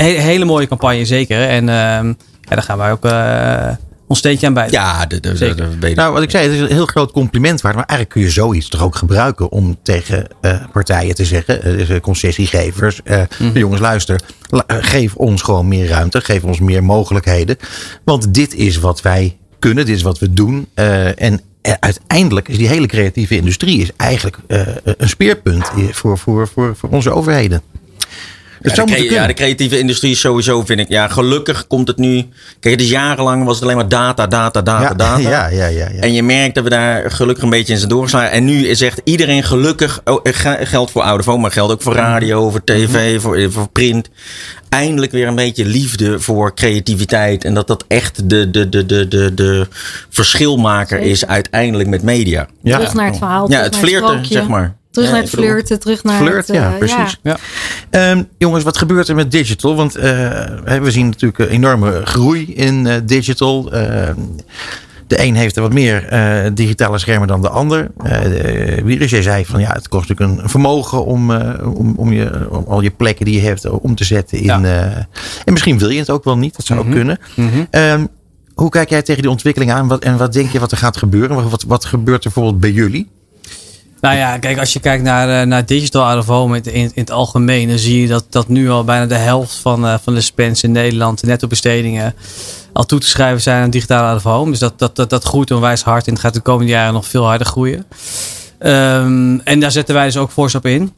he 0.00 0.08
hele 0.08 0.44
mooie 0.44 0.66
campagne 0.66 1.04
zeker. 1.04 1.48
En 1.48 1.62
uh, 1.62 1.74
ja, 1.74 2.14
daar 2.48 2.62
gaan 2.62 2.78
wij 2.78 2.92
ook 2.92 3.04
uh, 3.04 3.68
ons 4.06 4.18
steentje 4.18 4.46
aan 4.46 4.54
bij. 4.54 4.70
Ja, 4.70 5.06
de, 5.06 5.20
de, 5.20 5.32
de, 5.32 5.78
de, 5.78 5.94
nou, 5.94 6.12
wat 6.12 6.22
ik 6.22 6.30
zei, 6.30 6.44
het 6.44 6.54
is 6.54 6.60
een 6.60 6.74
heel 6.74 6.86
groot 6.86 7.12
compliment 7.12 7.60
waard. 7.60 7.74
Maar 7.74 7.84
eigenlijk 7.84 8.18
kun 8.18 8.28
je 8.28 8.34
zoiets 8.34 8.68
toch 8.68 8.82
ook 8.82 8.96
gebruiken 8.96 9.50
om 9.50 9.78
tegen 9.82 10.26
uh, 10.40 10.64
partijen 10.72 11.14
te 11.14 11.24
zeggen, 11.24 11.90
uh, 11.90 12.00
concessiegevers, 12.00 13.00
uh, 13.04 13.22
mm. 13.38 13.56
jongens, 13.56 13.80
luister, 13.80 14.20
geef 14.66 15.14
ons 15.14 15.42
gewoon 15.42 15.68
meer 15.68 15.88
ruimte, 15.88 16.20
geef 16.20 16.42
ons 16.42 16.60
meer 16.60 16.84
mogelijkheden. 16.84 17.56
Want 18.04 18.34
dit 18.34 18.54
is 18.54 18.78
wat 18.78 19.02
wij 19.02 19.36
kunnen, 19.58 19.86
dit 19.86 19.96
is 19.96 20.02
wat 20.02 20.18
we 20.18 20.32
doen. 20.32 20.68
en 20.74 21.40
uiteindelijk 21.80 22.48
is 22.48 22.58
die 22.58 22.68
hele 22.68 22.86
creatieve 22.86 23.36
industrie 23.36 23.80
is 23.80 23.90
eigenlijk 23.96 24.38
een 24.84 25.08
speerpunt 25.08 25.70
voor, 25.90 26.18
voor, 26.18 26.48
voor, 26.48 26.76
voor 26.76 26.88
onze 26.88 27.10
overheden. 27.10 27.62
Dus 28.64 28.74
ja, 28.74 28.84
de, 28.84 29.02
ja, 29.02 29.26
de 29.26 29.34
creatieve 29.34 29.78
industrie 29.78 30.14
sowieso 30.14 30.64
vind 30.64 30.80
ik. 30.80 30.88
Ja, 30.88 31.08
gelukkig 31.08 31.66
komt 31.66 31.88
het 31.88 31.96
nu. 31.96 32.28
Kijk, 32.60 32.74
het 32.74 32.84
is 32.84 32.90
jarenlang 32.90 33.44
was 33.44 33.54
het 33.54 33.64
alleen 33.64 33.76
maar 33.76 33.88
data, 33.88 34.26
data, 34.26 34.62
data, 34.62 34.82
ja, 34.82 34.94
data. 34.94 35.18
Ja, 35.30 35.46
ja, 35.46 35.66
ja, 35.66 35.86
En 35.86 36.12
je 36.12 36.22
merkt 36.22 36.54
dat 36.54 36.64
we 36.64 36.70
daar 36.70 37.10
gelukkig 37.10 37.44
een 37.44 37.50
beetje 37.50 37.72
in 37.72 37.78
zijn 37.78 37.90
doorgeslagen. 37.90 38.30
En 38.30 38.44
nu 38.44 38.66
is 38.66 38.80
echt 38.80 39.00
iedereen 39.04 39.42
gelukkig. 39.42 40.00
Oh, 40.04 40.24
geldt 40.60 40.90
voor 40.90 41.02
oude 41.02 41.36
maar 41.36 41.52
geldt 41.52 41.72
ook 41.72 41.82
voor 41.82 41.94
radio, 41.94 42.50
voor 42.50 42.64
tv, 42.64 43.12
mhm. 43.12 43.20
voor, 43.20 43.52
voor 43.52 43.68
print 43.68 44.08
eindelijk 44.74 45.12
weer 45.12 45.26
een 45.26 45.34
beetje 45.34 45.64
liefde 45.64 46.20
voor 46.20 46.54
creativiteit. 46.54 47.44
En 47.44 47.54
dat 47.54 47.66
dat 47.66 47.84
echt 47.88 48.30
de, 48.30 48.50
de, 48.50 48.68
de, 48.68 48.86
de, 48.86 49.08
de, 49.08 49.34
de 49.34 49.66
verschilmaker 50.10 51.00
is 51.00 51.26
uiteindelijk 51.26 51.88
met 51.88 52.02
media. 52.02 52.46
Ja. 52.62 52.76
Terug 52.76 52.94
naar 52.94 53.06
het 53.06 53.16
verhaal. 53.16 53.50
Ja, 53.50 53.62
het 53.62 53.76
flirten, 53.76 54.26
zeg 54.26 54.48
maar. 54.48 54.76
Terug 54.90 55.10
naar 55.10 55.20
het 55.20 55.28
flirten, 55.28 55.80
terug 55.80 56.04
naar 56.04 56.18
Flirt, 56.20 56.46
het, 56.46 56.56
ja, 56.56 56.70
precies. 56.78 57.18
Ja. 57.22 57.36
Um, 58.10 58.28
jongens, 58.38 58.64
wat 58.64 58.76
gebeurt 58.76 59.08
er 59.08 59.14
met 59.14 59.30
digital? 59.30 59.74
Want 59.74 59.96
uh, 59.96 60.02
we 60.64 60.90
zien 60.90 61.06
natuurlijk 61.06 61.38
een 61.38 61.48
enorme 61.48 62.00
groei 62.04 62.54
in 62.54 62.86
uh, 62.86 62.94
digital. 63.04 63.72
De 65.06 65.22
een 65.22 65.34
heeft 65.34 65.56
er 65.56 65.62
wat 65.62 65.72
meer 65.72 66.12
uh, 66.12 66.50
digitale 66.54 66.98
schermen 66.98 67.28
dan 67.28 67.42
de 67.42 67.48
ander. 67.48 67.90
Uh, 68.04 69.08
jij 69.08 69.22
zei 69.22 69.44
van 69.44 69.60
ja, 69.60 69.72
het 69.72 69.88
kost 69.88 70.08
natuurlijk 70.08 70.42
een 70.42 70.48
vermogen 70.48 71.04
om, 71.04 71.30
uh, 71.30 71.76
om, 71.76 71.94
om, 71.96 72.12
je, 72.12 72.46
om 72.50 72.64
al 72.68 72.80
je 72.80 72.90
plekken 72.90 73.24
die 73.24 73.34
je 73.34 73.46
hebt 73.46 73.68
om 73.68 73.94
te 73.94 74.04
zetten 74.04 74.38
in. 74.38 74.44
Ja. 74.44 74.62
en 75.44 75.52
misschien 75.52 75.78
wil 75.78 75.88
je 75.88 75.98
het 75.98 76.10
ook 76.10 76.24
wel 76.24 76.38
niet, 76.38 76.56
dat 76.56 76.66
zou 76.66 76.78
mm 76.78 76.84
-hmm. 76.84 76.94
ook 76.94 76.98
kunnen. 76.98 77.18
Mm 77.34 77.48
-hmm. 77.48 77.80
um, 77.80 78.08
hoe 78.54 78.70
kijk 78.70 78.90
jij 78.90 79.02
tegen 79.02 79.22
die 79.22 79.30
ontwikkeling 79.30 79.72
aan 79.72 79.88
wat, 79.88 80.02
en 80.02 80.16
wat 80.16 80.32
denk 80.32 80.50
je 80.50 80.58
wat 80.58 80.72
er 80.72 80.76
gaat 80.76 80.96
gebeuren? 80.96 81.50
Wat, 81.50 81.64
wat 81.66 81.84
gebeurt 81.84 82.24
er 82.24 82.30
bijvoorbeeld 82.32 82.60
bij 82.60 82.70
jullie? 82.70 83.08
Nou 84.00 84.16
ja, 84.16 84.38
kijk, 84.38 84.58
als 84.58 84.72
je 84.72 84.80
kijkt 84.80 85.02
naar, 85.02 85.46
naar 85.46 85.66
digital 85.66 86.04
out 86.04 86.18
of 86.18 86.26
home 86.26 86.60
in, 86.60 86.72
in, 86.72 86.90
het 86.94 87.10
algemeen, 87.10 87.68
dan 87.68 87.78
zie 87.78 88.00
je 88.00 88.08
dat, 88.08 88.24
dat 88.30 88.48
nu 88.48 88.70
al 88.70 88.84
bijna 88.84 89.06
de 89.06 89.14
helft 89.14 89.54
van, 89.54 90.00
van 90.00 90.14
de 90.14 90.20
spends 90.20 90.62
in 90.62 90.72
Nederland, 90.72 91.20
de 91.20 91.26
netto 91.26 91.46
bestedingen, 91.46 92.14
al 92.74 92.84
toe 92.84 93.00
te 93.00 93.06
schrijven 93.06 93.42
zijn 93.42 93.62
aan 93.62 93.70
digitale 93.70 94.20
out. 94.22 94.46
Dus 94.46 94.58
dat, 94.58 94.78
dat, 94.78 94.96
dat, 94.96 95.10
dat 95.10 95.24
groeit 95.24 95.50
onwijs 95.50 95.82
hard 95.82 96.06
en 96.06 96.18
gaat 96.18 96.34
de 96.34 96.40
komende 96.40 96.72
jaren 96.72 96.92
nog 96.92 97.06
veel 97.06 97.24
harder 97.24 97.46
groeien. 97.46 97.86
Um, 98.58 99.40
en 99.40 99.60
daar 99.60 99.70
zetten 99.70 99.94
wij 99.94 100.04
dus 100.04 100.16
ook 100.16 100.30
fors 100.30 100.54
op 100.54 100.66
in. 100.66 100.92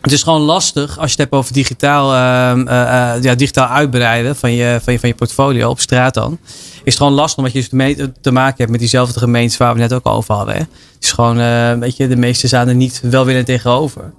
Het 0.00 0.12
is 0.12 0.22
gewoon 0.22 0.40
lastig 0.40 0.98
als 0.98 1.04
je 1.04 1.10
het 1.10 1.18
hebt 1.18 1.32
over 1.32 1.52
digitaal, 1.52 2.12
uh, 2.14 2.62
uh, 2.64 3.22
ja, 3.22 3.34
digitaal 3.34 3.68
uitbreiden 3.68 4.36
van 4.36 4.52
je, 4.52 4.78
van, 4.82 4.92
je, 4.92 4.98
van 4.98 5.08
je 5.08 5.14
portfolio 5.14 5.68
op 5.68 5.80
straat 5.80 6.14
dan. 6.14 6.38
Is 6.74 6.80
het 6.84 6.96
gewoon 6.96 7.12
lastig 7.12 7.38
omdat 7.38 7.52
je 7.52 7.66
dus 7.70 8.08
te 8.20 8.30
maken 8.30 8.56
hebt 8.56 8.70
met 8.70 8.80
diezelfde 8.80 9.18
gemeentes 9.18 9.56
waar 9.56 9.74
we 9.74 9.80
net 9.80 9.92
ook 9.92 10.06
over 10.06 10.34
hadden. 10.34 10.54
Hè? 10.54 10.60
Het 10.60 10.68
is 11.00 11.12
gewoon, 11.12 11.36
weet 11.80 11.96
je, 11.96 12.08
de 12.08 12.16
meeste 12.16 12.46
staan 12.46 12.68
er 12.68 12.74
niet 12.74 13.00
wel 13.02 13.24
weer 13.24 13.44
tegenover. 13.44 14.12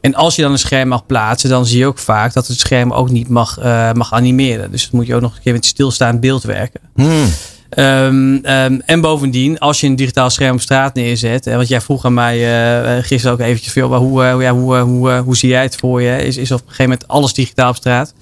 En 0.00 0.14
als 0.14 0.36
je 0.36 0.42
dan 0.42 0.52
een 0.52 0.58
scherm 0.58 0.88
mag 0.88 1.06
plaatsen, 1.06 1.48
dan 1.48 1.66
zie 1.66 1.78
je 1.78 1.86
ook 1.86 1.98
vaak 1.98 2.32
dat 2.32 2.46
het 2.46 2.58
scherm 2.58 2.92
ook 2.92 3.10
niet 3.10 3.28
mag, 3.28 3.58
uh, 3.58 3.92
mag 3.92 4.12
animeren. 4.12 4.70
Dus 4.70 4.82
dan 4.82 4.90
moet 4.92 5.06
je 5.06 5.14
ook 5.14 5.20
nog 5.20 5.34
een 5.34 5.42
keer 5.42 5.52
met 5.52 5.66
stilstaand 5.66 6.20
beeld 6.20 6.42
werken. 6.42 6.80
Hmm. 6.94 7.28
Um, 7.78 8.46
um, 8.46 8.80
en 8.86 9.00
bovendien, 9.00 9.58
als 9.58 9.80
je 9.80 9.86
een 9.86 9.96
digitaal 9.96 10.30
scherm 10.30 10.54
op 10.54 10.60
straat 10.60 10.94
neerzet. 10.94 11.46
En 11.46 11.56
wat 11.56 11.68
jij 11.68 11.80
vroeg 11.80 12.04
aan 12.04 12.14
mij 12.14 12.38
uh, 12.96 13.04
gisteren 13.04 13.32
ook 13.32 13.40
eventjes 13.40 13.72
veel. 13.72 13.94
Hoe, 13.94 14.22
uh, 14.22 14.40
ja, 14.40 14.52
hoe, 14.52 14.76
hoe, 14.76 15.16
hoe 15.16 15.36
zie 15.36 15.48
jij 15.48 15.62
het 15.62 15.76
voor 15.76 16.02
je? 16.02 16.24
Is, 16.24 16.36
is 16.36 16.50
op 16.50 16.58
een 16.58 16.64
gegeven 16.64 16.84
moment 16.84 17.08
alles 17.08 17.32
digitaal 17.32 17.68
op 17.68 17.76
straat? 17.76 18.14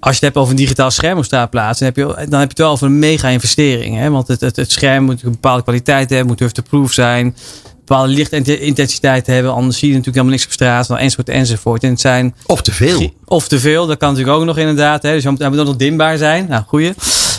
Als 0.00 0.18
je 0.18 0.24
het 0.26 0.34
hebt 0.34 0.36
over 0.36 0.50
een 0.50 0.56
digitaal 0.56 0.90
scherm 0.90 1.18
op 1.18 1.24
straat 1.24 1.50
plaatsen, 1.50 1.92
dan 1.92 2.04
heb 2.04 2.16
je, 2.18 2.26
dan 2.30 2.40
heb 2.40 2.48
je 2.48 2.54
het 2.54 2.58
wel 2.58 2.70
over 2.70 2.86
een 2.86 2.98
mega 2.98 3.28
investering. 3.28 3.96
Hè? 3.96 4.10
Want 4.10 4.28
het, 4.28 4.40
het, 4.40 4.56
het 4.56 4.72
scherm 4.72 5.04
moet 5.04 5.22
een 5.22 5.30
bepaalde 5.30 5.62
kwaliteit 5.62 6.08
hebben, 6.08 6.26
moet 6.26 6.36
turf-to-proof 6.36 6.92
zijn 6.92 7.36
bepaalde 7.92 8.12
lichtintensiteit 8.12 9.26
hebben. 9.26 9.52
Anders 9.52 9.78
zie 9.78 9.88
je 9.88 9.94
natuurlijk 9.94 10.16
helemaal 10.16 10.38
niks 10.38 10.44
op 10.44 10.52
straat. 10.52 10.88
Nou, 10.88 11.00
enzovoort 11.00 11.28
enzovoort. 11.28 11.82
En 11.82 11.90
het 11.90 12.00
zijn, 12.00 12.34
of 12.46 12.62
te 12.62 12.72
veel. 12.72 13.12
Of 13.24 13.48
te 13.48 13.60
veel. 13.60 13.86
Dat 13.86 13.98
kan 13.98 14.08
natuurlijk 14.08 14.38
ook 14.38 14.44
nog 14.44 14.58
inderdaad. 14.58 15.02
Hè. 15.02 15.12
Dus 15.12 15.24
hij 15.24 15.32
moet 15.32 15.64
nog 15.64 15.76
dimbaar 15.76 16.18
zijn. 16.18 16.46
Nou, 16.48 16.62
goeie. 16.66 16.92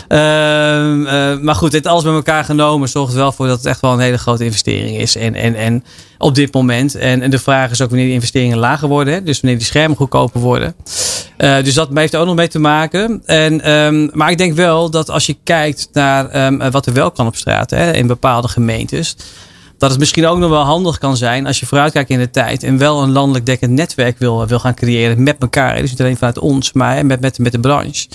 Uh, 0.08 0.18
uh, 0.18 1.38
maar 1.38 1.54
goed, 1.54 1.72
het 1.72 1.86
alles 1.86 2.02
bij 2.02 2.12
elkaar 2.12 2.44
genomen 2.44 2.88
zorgt 2.88 3.12
er 3.12 3.18
wel 3.18 3.32
voor 3.32 3.46
dat 3.46 3.56
het 3.56 3.66
echt 3.66 3.80
wel 3.80 3.92
een 3.92 3.98
hele 3.98 4.18
grote 4.18 4.44
investering 4.44 4.98
is. 4.98 5.16
En, 5.16 5.34
en, 5.34 5.54
en 5.54 5.84
op 6.18 6.34
dit 6.34 6.52
moment. 6.52 6.94
En, 6.94 7.22
en 7.22 7.30
de 7.30 7.38
vraag 7.38 7.70
is 7.70 7.80
ook 7.80 7.88
wanneer 7.88 8.06
die 8.06 8.14
investeringen 8.14 8.58
lager 8.58 8.88
worden. 8.88 9.14
Hè. 9.14 9.22
Dus 9.22 9.40
wanneer 9.40 9.58
die 9.58 9.68
schermen 9.68 9.96
goedkoper 9.96 10.40
worden. 10.40 10.74
Uh, 11.38 11.62
dus 11.62 11.74
dat 11.74 11.88
heeft 11.94 12.14
er 12.14 12.20
ook 12.20 12.26
nog 12.26 12.34
mee 12.34 12.48
te 12.48 12.58
maken. 12.58 13.22
En, 13.26 13.70
um, 13.70 14.10
maar 14.12 14.30
ik 14.30 14.38
denk 14.38 14.54
wel 14.54 14.90
dat 14.90 15.10
als 15.10 15.26
je 15.26 15.36
kijkt 15.44 15.88
naar 15.92 16.46
um, 16.46 16.70
wat 16.70 16.86
er 16.86 16.92
wel 16.92 17.10
kan 17.10 17.26
op 17.26 17.36
straat 17.36 17.70
hè, 17.70 17.92
in 17.92 18.06
bepaalde 18.06 18.48
gemeentes 18.48 19.16
dat 19.78 19.90
het 19.90 19.98
misschien 19.98 20.26
ook 20.26 20.38
nog 20.38 20.50
wel 20.50 20.62
handig 20.62 20.98
kan 20.98 21.16
zijn 21.16 21.46
als 21.46 21.60
je 21.60 21.66
vooruitkijkt 21.66 22.10
in 22.10 22.18
de 22.18 22.30
tijd 22.30 22.62
en 22.62 22.78
wel 22.78 23.02
een 23.02 23.12
landelijk 23.12 23.46
dekkend 23.46 23.70
netwerk 23.70 24.18
wil, 24.18 24.46
wil 24.46 24.58
gaan 24.58 24.74
creëren 24.74 25.22
met 25.22 25.36
elkaar. 25.38 25.80
Dus 25.80 25.90
niet 25.90 26.00
alleen 26.00 26.16
vanuit 26.16 26.38
ons, 26.38 26.72
maar 26.72 27.06
met, 27.06 27.20
met, 27.20 27.38
met 27.38 27.52
de 27.52 27.60
branche. 27.60 28.06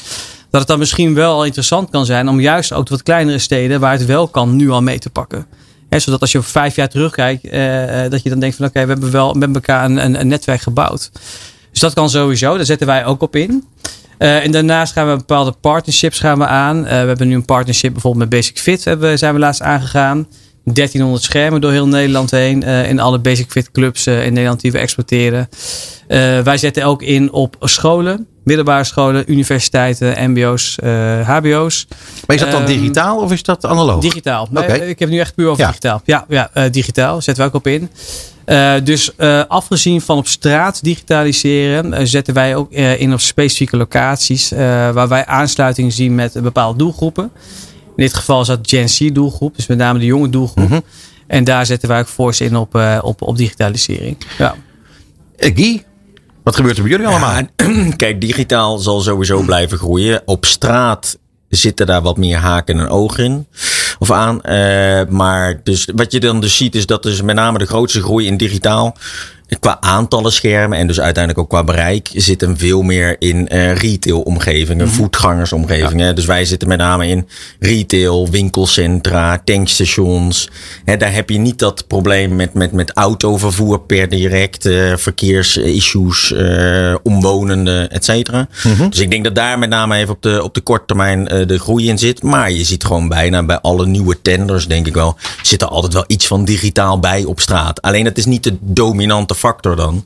Dat 0.50 0.60
het 0.60 0.70
dan 0.70 0.80
misschien 0.80 1.14
wel 1.14 1.46
interessant 1.46 1.90
kan 1.90 2.06
zijn 2.06 2.30
om 2.30 2.40
juist 2.40 2.74
ook 2.74 2.86
de 2.86 2.94
wat 2.94 3.04
kleinere 3.04 3.40
steden 3.40 3.80
waar 3.80 3.92
het 3.92 4.06
wel 4.06 4.28
kan 4.28 4.56
nu 4.56 4.70
al 4.70 4.82
mee 4.82 5.00
te 5.00 5.10
pakken. 5.10 5.46
He, 5.90 6.00
zodat 6.00 6.22
als 6.22 6.32
je 6.32 6.42
vijf 6.42 6.76
jaar 6.76 6.90
terugkijkt, 6.90 7.48
eh, 7.48 8.10
dat 8.10 8.24
je 8.24 8.30
dan 8.30 8.40
denkt 8.40 8.56
van 8.56 8.66
oké, 8.66 8.82
we 8.82 8.92
hebben 8.92 9.12
wel 9.12 9.34
met 9.34 9.56
elkaar 9.56 9.86
een, 9.86 10.20
een, 10.20 10.28
netwerk 10.28 10.62
gebouwd. 10.62 11.12
Dus 11.72 11.80
dat 11.80 11.94
kan 11.94 12.10
sowieso, 12.10 12.56
daar 12.56 12.66
zetten 12.66 12.88
wij 12.88 13.06
ook 13.06 13.22
op 13.22 13.36
in. 13.36 13.68
Uh, 14.20 14.44
en 14.44 14.52
daarnaast 14.52 14.94
gaan 14.94 15.10
we 15.10 15.16
bepaalde 15.16 15.52
partnerships 15.52 16.20
gaan 16.20 16.38
we 16.38 16.46
aan. 16.46 16.78
Uh, 16.78 16.84
we 16.84 16.90
hebben 16.90 17.28
nu 17.28 17.36
een 17.36 17.46
partnership 17.46 17.94
bijvoorbeeld 17.94 18.30
met 18.30 18.40
Basic 18.40 18.60
Fit, 18.60 18.84
hebben, 18.84 19.18
zijn 19.18 19.34
we 19.34 19.40
laatst 19.40 19.62
aangegaan. 19.62 20.28
1300 20.74 21.24
schermen 21.24 21.62
door 21.62 21.72
heel 21.72 21.88
Nederland 21.88 22.32
heen. 22.32 22.64
Uh, 22.64 22.90
in 22.90 23.00
alle 23.00 23.20
Basic 23.20 23.52
Fit 23.52 23.72
clubs 23.72 24.08
uh, 24.08 24.26
in 24.26 24.34
Nederland 24.34 24.62
die 24.62 24.72
we 24.72 24.78
exporteren. 24.78 25.50
Uh, 26.08 26.40
wij 26.40 26.58
zetten 26.58 26.84
ook 26.84 27.02
in 27.02 27.32
op 27.32 27.56
scholen. 27.60 28.28
Middelbare 28.44 28.84
scholen, 28.84 29.32
universiteiten, 29.32 30.32
mbo's, 30.32 30.78
hbo's. 31.26 31.88
Maar 32.28 32.36
is 32.36 32.42
dat 32.42 32.52
dan 32.52 32.62
Ehm, 32.62 32.72
digitaal 32.72 33.18
of 33.18 33.32
is 33.32 33.44
dat 33.44 33.66
analoog? 33.66 34.02
Digitaal. 34.02 34.48
Nee. 34.52 34.90
Ik 34.90 35.00
heb 35.00 35.10
nu 35.10 35.20
echt 35.20 35.36
puur 35.36 35.48
over 35.48 35.62
Ja. 35.62 35.68
digitaal. 35.68 36.02
Ja, 36.06 36.26
ja 36.30 36.50
eh, 36.54 36.64
digitaal. 36.72 37.22
Zetten 37.22 37.44
we 37.44 37.50
ook 37.50 37.56
op 37.56 37.68
in. 37.68 37.90
Eh, 38.46 38.74
dus 38.84 39.16
eh, 39.16 39.42
afgezien 39.48 40.02
van 40.02 40.18
op 40.18 40.28
straat 40.28 40.84
digitaliseren, 40.84 41.94
eh, 41.94 42.06
zetten 42.06 42.34
wij 42.34 42.56
ook 42.56 42.72
eh, 42.72 43.02
in 43.02 43.14
op 43.14 43.20
specifieke 43.20 43.78
locaties 43.78 44.52
eh, 44.52 44.60
waar 44.92 45.08
wij 45.08 45.26
aansluiting 45.26 45.94
zien 45.94 46.16
met 46.16 46.42
bepaalde 46.42 46.78
doelgroepen. 46.78 47.32
In 48.00 48.06
dit 48.06 48.14
geval 48.14 48.42
is 48.42 48.48
dat 48.48 48.60
Gen 48.62 48.90
Z 48.90 49.10
doelgroep, 49.14 49.56
dus 49.56 49.68
met 49.68 49.78
name 49.78 50.00
de 50.00 50.06
jonge 50.06 50.30
doelgroep. 50.30 50.70
Mhm. 50.70 50.80
En 51.28 51.44
daar 51.44 51.66
zetten 51.66 51.90
wij 51.90 52.00
ook 52.00 52.08
fors 52.08 52.42
in 52.42 52.56
op, 52.56 52.76
eh, 52.76 53.00
op, 53.02 53.22
op 53.22 53.38
digitalisering. 53.38 54.18
Ja. 54.38 54.56
Eh, 55.36 55.56
Guy, 55.56 55.84
wat 56.44 56.56
gebeurt 56.56 56.78
er 56.78 56.84
bij 56.84 56.92
jullie 56.92 57.08
allemaal? 57.08 57.36
Ja, 57.36 57.48
kijk, 57.96 58.22
digitaal 58.22 58.78
zal 58.78 59.02
sowieso 59.02 59.42
blijven 59.42 59.78
groeien. 59.78 60.22
Op 60.26 60.46
straat 60.46 61.18
zitten 61.50 61.86
daar 61.86 62.02
wat 62.02 62.18
meer 62.18 62.38
haken 62.38 62.80
en 62.80 62.88
ogen 62.88 63.24
in. 63.24 63.48
Of 64.00 64.12
aan. 64.12 64.42
Eh, 64.42 65.02
maar 65.10 65.62
dus 65.64 65.88
wat 65.96 66.12
je 66.12 66.20
dan 66.20 66.42
dus 66.42 66.58
ziet 66.58 66.76
is 66.76 66.86
dat 66.86 67.04
dus 67.04 67.22
met 67.22 67.36
name 67.36 67.58
de 67.58 67.66
grootste 67.66 68.02
groei 68.02 68.28
in 68.28 68.38
digitaal 68.38 68.96
qua 69.60 69.78
aantallen 69.82 70.32
schermen 70.32 70.78
en 70.78 70.88
dus 70.88 71.00
uiteindelijk 71.00 71.44
ook 71.44 71.50
qua 71.50 71.64
bereik 71.64 72.10
zit 72.14 72.42
hem 72.42 72.58
veel 72.58 72.82
meer 72.82 73.16
in 73.20 73.48
uh, 73.52 73.76
retail 73.76 74.22
omgevingen, 74.22 74.86
mm 74.86 74.98
voetgangersomgevingen. 75.00 76.16
Dus 76.16 76.26
wij 76.26 76.46
zitten 76.46 76.68
met 76.68 76.78
name 76.78 77.08
in 77.08 77.28
retail, 77.60 78.30
winkelcentra, 78.30 79.42
tankstations. 79.44 80.50
Daar 80.98 81.14
heb 81.14 81.30
je 81.30 81.38
niet 81.38 81.60
dat 81.60 81.88
probleem 81.88 82.36
met, 82.36 82.54
met, 82.54 82.72
met 82.72 82.92
autovervoer 82.92 83.80
per 83.80 84.10
direct, 84.10 84.66
uh, 84.66 84.96
verkeersissues, 84.96 86.32
uh, 86.32 86.96
omwonenden, 87.50 87.90
et 87.90 88.06
cetera. 88.06 88.48
Mhm. 88.64 88.90
Dus 88.90 89.00
ik 89.00 89.10
denk 89.10 89.24
dat 89.24 89.36
daar 89.36 89.60
met 89.60 89.70
name 89.70 89.96
even 89.96 90.14
op 90.14 90.22
de, 90.22 90.44
op 90.44 90.54
de 90.54 90.62
korte 90.62 90.86
termijn 90.86 91.24
de 91.24 91.60
groei 91.60 91.88
in 91.88 91.98
zit. 91.98 92.24
Maar 92.24 92.52
je 92.52 92.64
ziet 92.64 92.86
gewoon 92.86 93.08
bijna 93.08 93.44
bij 93.44 93.60
alle 93.60 93.86
nieuwe 93.86 94.22
tenders, 94.22 94.68
denk 94.68 94.88
ik 94.88 94.94
wel, 94.94 95.16
zit 95.42 95.62
er 95.62 95.68
altijd 95.68 95.94
wel 95.94 96.04
iets 96.08 96.28
van 96.28 96.46
digitaal 96.46 97.00
bij 97.00 97.24
op 97.24 97.40
straat. 97.40 97.82
Alleen 97.82 98.06
het 98.06 98.18
is 98.18 98.26
niet 98.26 98.44
de 98.44 98.58
dominante 98.60 99.36
factor 99.36 99.76
dan. 99.76 100.06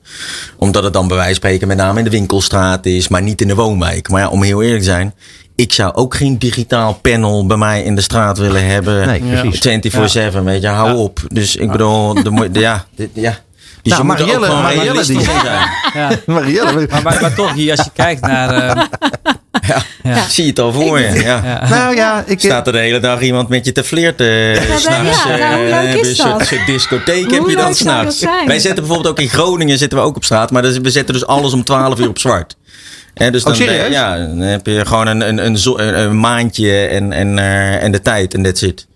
Omdat 0.57 0.83
het 0.83 0.93
dan 0.93 1.07
bij 1.07 1.17
wijze 1.17 1.31
van 1.31 1.41
spreken 1.41 1.67
met 1.67 1.77
name 1.77 1.97
in 1.97 2.03
de 2.03 2.09
winkelstraat 2.09 2.85
is, 2.85 3.07
maar 3.07 3.21
niet 3.21 3.41
in 3.41 3.47
de 3.47 3.55
woonwijk. 3.55 4.09
Maar 4.09 4.21
ja, 4.21 4.29
om 4.29 4.43
heel 4.43 4.61
eerlijk 4.61 4.79
te 4.79 4.85
zijn, 4.85 5.13
ik 5.55 5.73
zou 5.73 5.93
ook 5.93 6.15
geen 6.15 6.37
digitaal 6.37 6.93
panel 7.01 7.45
bij 7.45 7.57
mij 7.57 7.83
in 7.83 7.95
de 7.95 8.01
straat 8.01 8.37
willen 8.37 8.65
hebben. 8.65 9.07
Nee, 9.07 9.21
24-7, 10.33 10.43
weet 10.43 10.61
je, 10.61 10.67
hou 10.67 10.97
op. 10.97 11.19
Dus 11.27 11.55
ik 11.55 11.71
bedoel, 11.71 12.13
de, 12.13 12.49
ja, 12.53 12.85
ja. 13.13 13.39
Dus 13.83 13.93
nou, 13.93 14.01
je 14.01 14.07
Marielle, 14.07 14.47
moet 14.47 14.61
Marielle 14.61 15.05
die 15.05 15.21
zijn. 15.21 15.37
Ja. 15.93 16.09
Marielle. 16.25 16.87
Maar, 16.89 17.01
maar, 17.03 17.17
maar, 17.21 17.33
toch, 17.33 17.53
hier, 17.53 17.71
als 17.71 17.85
je 17.85 17.91
kijkt 18.03 18.21
naar. 18.21 18.77
Uh, 18.77 18.83
ja, 19.67 19.83
ja. 20.03 20.27
zie 20.29 20.43
je 20.43 20.49
het 20.49 20.59
al 20.59 20.73
voor 20.73 20.99
je. 20.99 21.21
Ja. 21.21 21.67
Nou 21.69 21.95
ja, 21.95 22.23
ik 22.27 22.39
staat 22.39 22.67
er 22.67 22.73
de 22.73 22.79
hele 22.79 22.99
dag 22.99 23.21
iemand 23.21 23.49
met 23.49 23.65
je 23.65 23.71
te 23.71 23.83
flirten. 23.83 24.25
Ja, 24.25 24.77
s'nachts. 24.77 25.23
Ja, 25.23 25.37
nou, 25.37 25.67
uh, 25.67 25.93
een 25.93 26.15
soort 26.15 26.65
discotheek 26.65 27.31
heb 27.31 27.47
je 27.47 27.55
dan 27.55 27.75
s'nachts. 27.75 28.25
Wij 28.45 28.59
zetten 28.59 28.83
bijvoorbeeld 28.83 29.07
ook 29.07 29.19
in 29.19 29.29
Groningen 29.29 29.77
zitten 29.77 29.97
we 29.97 30.03
ook 30.03 30.15
op 30.15 30.23
straat, 30.23 30.51
maar 30.51 30.61
dus, 30.61 30.77
we 30.77 30.91
zetten 30.91 31.13
dus 31.13 31.25
alles 31.25 31.53
om 31.53 31.63
12 31.63 31.99
uur 31.99 32.09
op 32.09 32.19
zwart. 32.19 32.55
En 33.13 33.31
dus 33.31 33.43
oh, 33.43 33.57
dan, 33.57 33.69
oh, 33.69 33.89
ja, 33.89 34.17
dan 34.17 34.39
heb 34.39 34.65
je 34.65 34.85
gewoon 34.85 35.07
een, 35.07 35.21
een, 35.21 35.45
een, 35.45 35.99
een 35.99 36.19
maandje 36.19 36.85
en, 36.85 37.13
en, 37.13 37.37
uh, 37.37 37.83
en 37.83 37.91
de 37.91 38.01
tijd 38.01 38.33
en 38.33 38.43
that's 38.43 38.61
it. 38.61 38.87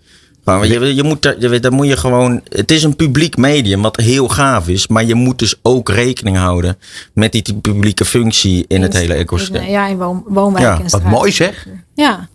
Maar 0.56 0.66
je, 0.66 0.94
je 0.94 1.02
moet, 1.02 1.34
je, 1.38 1.60
dan 1.60 1.72
moet 1.72 1.86
je 1.86 1.96
gewoon. 1.96 2.40
Het 2.48 2.70
is 2.70 2.82
een 2.82 2.96
publiek 2.96 3.36
medium 3.36 3.82
wat 3.82 3.96
heel 3.96 4.28
gaaf 4.28 4.68
is. 4.68 4.86
Maar 4.86 5.04
je 5.04 5.14
moet 5.14 5.38
dus 5.38 5.54
ook 5.62 5.88
rekening 5.88 6.36
houden 6.36 6.78
met 7.12 7.32
die 7.32 7.54
publieke 7.54 8.04
functie 8.04 8.64
in, 8.68 8.82
het 8.82 8.92
hele 8.92 9.14
ecosysteem. 9.14 9.62
Ja, 9.62 9.86
in 9.86 9.96
woon, 9.96 10.24
woonwijken. 10.26 10.84
Ja, 10.84 10.90
wat 10.90 11.02
mooi 11.02 11.32
zeg. 11.32 11.66
Ja. 11.94 12.28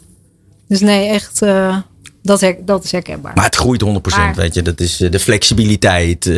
Dus 0.68 0.80
nee, 0.80 1.08
echt. 1.08 1.42
Uh, 1.42 1.78
dat, 2.24 2.54
dat 2.66 2.84
is 2.84 2.92
herkenbaar. 2.92 3.32
Maar 3.36 3.46
het 3.46 3.56
groeit 3.56 3.84
100%, 3.84 4.36
weet 4.36 4.54
je. 4.54 4.62
Dat 4.62 4.80
is 4.80 5.02
eh, 5.02 5.12
de 5.12 5.20
flexibiliteit, 5.20 6.26
eh, 6.26 6.34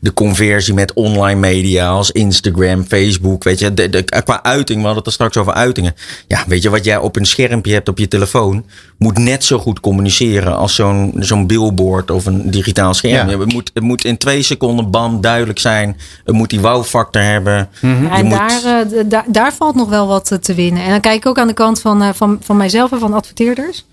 de 0.00 0.12
conversie 0.14 0.74
met 0.74 0.92
online 0.92 1.40
media 1.40 1.88
als 1.88 2.10
Instagram, 2.10 2.84
Facebook, 2.84 3.44
weet 3.44 3.58
je. 3.58 3.74
De, 3.74 3.88
de, 3.88 4.02
qua 4.02 4.42
uiting, 4.42 4.78
we 4.78 4.84
hadden 4.84 4.96
het 4.96 5.06
er 5.06 5.12
straks 5.12 5.36
over 5.36 5.52
uitingen. 5.52 5.94
Ja, 6.26 6.44
weet 6.46 6.62
je, 6.62 6.70
wat 6.70 6.84
jij 6.84 6.96
op 6.96 7.16
een 7.16 7.26
schermpje 7.26 7.72
hebt 7.72 7.88
op 7.88 7.98
je 7.98 8.08
telefoon, 8.08 8.64
moet 8.98 9.18
net 9.18 9.44
zo 9.44 9.58
goed 9.58 9.80
communiceren 9.80 10.56
als 10.56 10.74
zo'n 10.74 11.14
zo'n 11.18 11.46
billboard 11.46 12.10
of 12.10 12.26
een 12.26 12.50
digitaal 12.50 12.94
scherm. 12.94 13.28
Ja. 13.28 13.38
Het, 13.38 13.52
moet, 13.52 13.70
het 13.74 13.82
moet 13.82 14.04
in 14.04 14.16
twee 14.16 14.42
seconden 14.42 14.90
bam 14.90 15.20
duidelijk 15.20 15.58
zijn. 15.58 15.96
Het 16.24 16.34
moet 16.34 16.50
die 16.50 16.60
wow-factor 16.60 17.22
hebben. 17.22 17.68
Mm 17.80 18.06
en 18.06 18.26
moet... 18.26 18.38
daar, 18.38 18.84
daar, 19.08 19.24
daar 19.26 19.54
valt 19.54 19.74
nog 19.74 19.88
wel 19.88 20.06
wat 20.06 20.38
te 20.40 20.54
winnen. 20.54 20.82
En 20.82 20.90
dan 20.90 21.00
kijk 21.00 21.16
ik 21.16 21.26
ook 21.26 21.38
aan 21.38 21.46
de 21.46 21.52
kant 21.52 21.80
van, 21.80 22.14
van, 22.14 22.38
van 22.42 22.56
mijzelf 22.56 22.92
en 22.92 22.98
van 22.98 23.14
adverteerders 23.14 23.84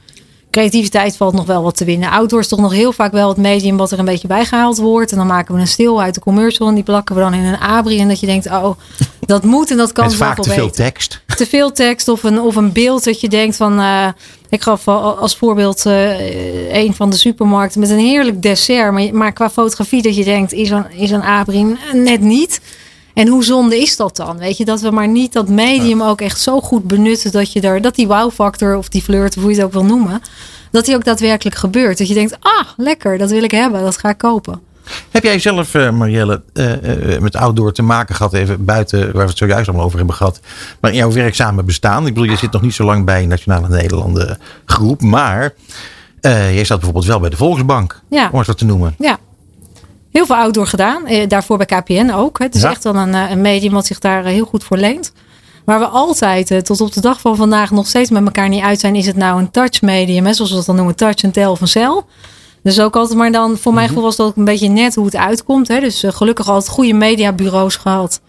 creativiteit 0.55 1.17
valt 1.17 1.33
nog 1.33 1.45
wel 1.45 1.63
wat 1.63 1.77
te 1.77 1.85
winnen. 1.85 2.09
Outdoor 2.09 2.39
is 2.39 2.47
toch 2.47 2.59
nog 2.59 2.71
heel 2.71 2.91
vaak 2.91 3.11
wel 3.11 3.29
het 3.29 3.37
medium 3.37 3.77
wat 3.77 3.91
er 3.91 3.99
een 3.99 4.05
beetje 4.05 4.27
bijgehaald 4.27 4.77
wordt. 4.77 5.11
En 5.11 5.17
dan 5.17 5.27
maken 5.27 5.55
we 5.55 5.61
een 5.61 5.67
stil 5.67 6.01
uit 6.01 6.13
de 6.13 6.19
commercial 6.19 6.67
en 6.67 6.73
die 6.73 6.83
plakken 6.83 7.15
we 7.15 7.21
dan 7.21 7.33
in 7.33 7.43
een 7.43 7.59
abri. 7.59 7.99
En 7.99 8.07
dat 8.07 8.19
je 8.19 8.25
denkt, 8.25 8.45
oh, 8.45 8.77
dat 9.19 9.43
moet 9.43 9.71
en 9.71 9.77
dat 9.77 9.91
kan 9.91 10.11
zo 10.11 10.17
vaak 10.17 10.41
te 10.41 10.49
veel 10.49 10.69
tekst. 10.69 11.21
Te 11.35 11.45
veel 11.45 11.71
tekst 11.71 12.07
of 12.07 12.23
een, 12.23 12.39
of 12.39 12.55
een 12.55 12.71
beeld 12.71 13.03
dat 13.03 13.21
je 13.21 13.29
denkt 13.29 13.55
van... 13.55 13.79
Uh, 13.79 14.07
ik 14.49 14.61
gaf 14.61 14.87
als 14.87 15.37
voorbeeld 15.37 15.85
uh, 15.85 16.75
een 16.75 16.93
van 16.93 17.09
de 17.09 17.17
supermarkten 17.17 17.79
met 17.79 17.89
een 17.89 17.99
heerlijk 17.99 18.41
dessert. 18.41 18.91
Maar, 18.91 19.13
maar 19.13 19.31
qua 19.31 19.49
fotografie 19.49 20.01
dat 20.01 20.15
je 20.15 20.23
denkt, 20.23 20.53
is 20.53 20.69
een, 20.69 20.91
is 20.91 21.11
een 21.11 21.23
abri 21.23 21.77
net 21.93 22.21
niet. 22.21 22.61
En 23.15 23.27
hoe 23.27 23.43
zonde 23.43 23.81
is 23.81 23.95
dat 23.95 24.15
dan? 24.15 24.37
Weet 24.37 24.57
je, 24.57 24.65
dat 24.65 24.81
we 24.81 24.91
maar 24.91 25.07
niet 25.07 25.33
dat 25.33 25.49
medium 25.49 26.01
ook 26.01 26.21
echt 26.21 26.39
zo 26.39 26.61
goed 26.61 26.83
benutten 26.83 27.31
dat 27.31 27.51
je 27.51 27.61
daar, 27.61 27.81
dat 27.81 27.95
die 27.95 28.07
wow-factor 28.07 28.75
of 28.75 28.89
die 28.89 29.01
flirt, 29.01 29.35
hoe 29.35 29.49
je 29.49 29.55
het 29.55 29.65
ook 29.65 29.71
wil 29.71 29.85
noemen, 29.85 30.21
dat 30.71 30.85
die 30.85 30.95
ook 30.95 31.03
daadwerkelijk 31.03 31.55
gebeurt. 31.55 31.97
Dat 31.97 32.07
je 32.07 32.13
denkt, 32.13 32.37
ah, 32.39 32.67
lekker, 32.77 33.17
dat 33.17 33.29
wil 33.29 33.43
ik 33.43 33.51
hebben, 33.51 33.81
dat 33.81 33.97
ga 33.97 34.09
ik 34.09 34.17
kopen. 34.17 34.61
Heb 35.11 35.23
jij 35.23 35.39
zelf, 35.39 35.73
uh, 35.73 35.91
Marielle, 35.91 36.41
uh, 36.53 36.83
uh, 37.13 37.19
met 37.19 37.35
outdoor 37.35 37.73
te 37.73 37.81
maken 37.81 38.15
gehad, 38.15 38.33
even 38.33 38.65
buiten 38.65 38.99
waar 38.99 39.23
we 39.23 39.29
het 39.29 39.37
zojuist 39.37 39.67
allemaal 39.67 39.85
over 39.85 39.97
hebben 39.97 40.15
gehad, 40.15 40.39
maar 40.79 40.91
in 40.91 40.97
jouw 40.97 41.11
werkzame 41.11 41.63
bestaan? 41.63 42.07
Ik 42.07 42.13
bedoel, 42.13 42.29
je 42.29 42.37
zit 42.37 42.51
nog 42.51 42.61
niet 42.61 42.73
zo 42.73 42.83
lang 42.83 43.05
bij 43.05 43.25
Nationale 43.25 43.67
Nederlanden 43.69 44.37
groep, 44.65 45.01
maar 45.01 45.53
jij 46.21 46.63
staat 46.63 46.77
bijvoorbeeld 46.77 47.05
wel 47.05 47.19
bij 47.19 47.29
de 47.29 47.35
Volksbank, 47.35 48.01
ja. 48.09 48.29
om 48.31 48.39
het 48.39 48.57
te 48.57 48.65
noemen. 48.65 48.95
Ja, 48.97 49.19
heel 50.15 50.25
veel 50.25 50.35
outdoor 50.35 50.67
gedaan. 50.67 51.05
Eh, 51.05 51.27
daarvoor 51.27 51.57
bij 51.57 51.65
KPN 51.65 52.09
ook. 52.09 52.39
Het 52.39 52.55
is 52.55 52.63
echt 52.63 52.83
wel 52.83 52.95
een, 52.95 53.13
eh, 53.13 53.29
een 53.29 53.41
medium 53.41 53.73
wat 53.73 53.85
zich 53.85 53.99
daar 53.99 54.25
eh, 54.25 54.31
heel 54.31 54.45
goed 54.45 54.63
voor 54.63 54.77
leent. 54.77 55.11
Waar 55.65 55.79
we 55.79 55.85
altijd 55.85 56.65
tot 56.65 56.81
op 56.81 56.93
de 56.93 57.01
dag 57.01 57.19
van 57.19 57.35
vandaag 57.35 57.71
nog 57.71 57.87
steeds 57.87 58.09
met 58.09 58.25
elkaar 58.25 58.49
niet 58.49 58.63
uit 58.63 58.79
zijn. 58.79 58.95
Is 58.95 59.05
het 59.05 59.15
nou 59.15 59.39
een 59.39 59.51
touch 59.51 59.81
medium, 59.81 60.25
hè, 60.25 60.33
zoals 60.33 60.51
we 60.51 60.57
dat 60.57 60.65
dan 60.65 60.75
noemen, 60.75 60.95
touch, 60.95 61.23
een 61.23 61.31
tel 61.31 61.51
of 61.51 61.61
een 61.61 61.67
cel. 61.67 62.05
Dus 62.63 62.79
ook 62.79 62.95
altijd 62.95 63.17
maar 63.17 63.31
dan, 63.31 63.57
voor 63.57 63.73
mijn 63.73 63.85
mhm. 63.85 63.93
gevoel 63.93 64.03
was 64.03 64.15
dat 64.15 64.27
ook 64.27 64.35
een 64.35 64.45
beetje 64.45 64.67
net 64.67 64.95
hoe 64.95 65.05
het 65.05 65.15
uitkomt. 65.15 65.67
Hè. 65.67 65.79
Dus 65.79 66.03
gelukkig 66.07 66.49
altijd 66.49 66.71
goede 66.71 66.93
mediabureaus 66.93 67.75
gehad. 67.75 68.21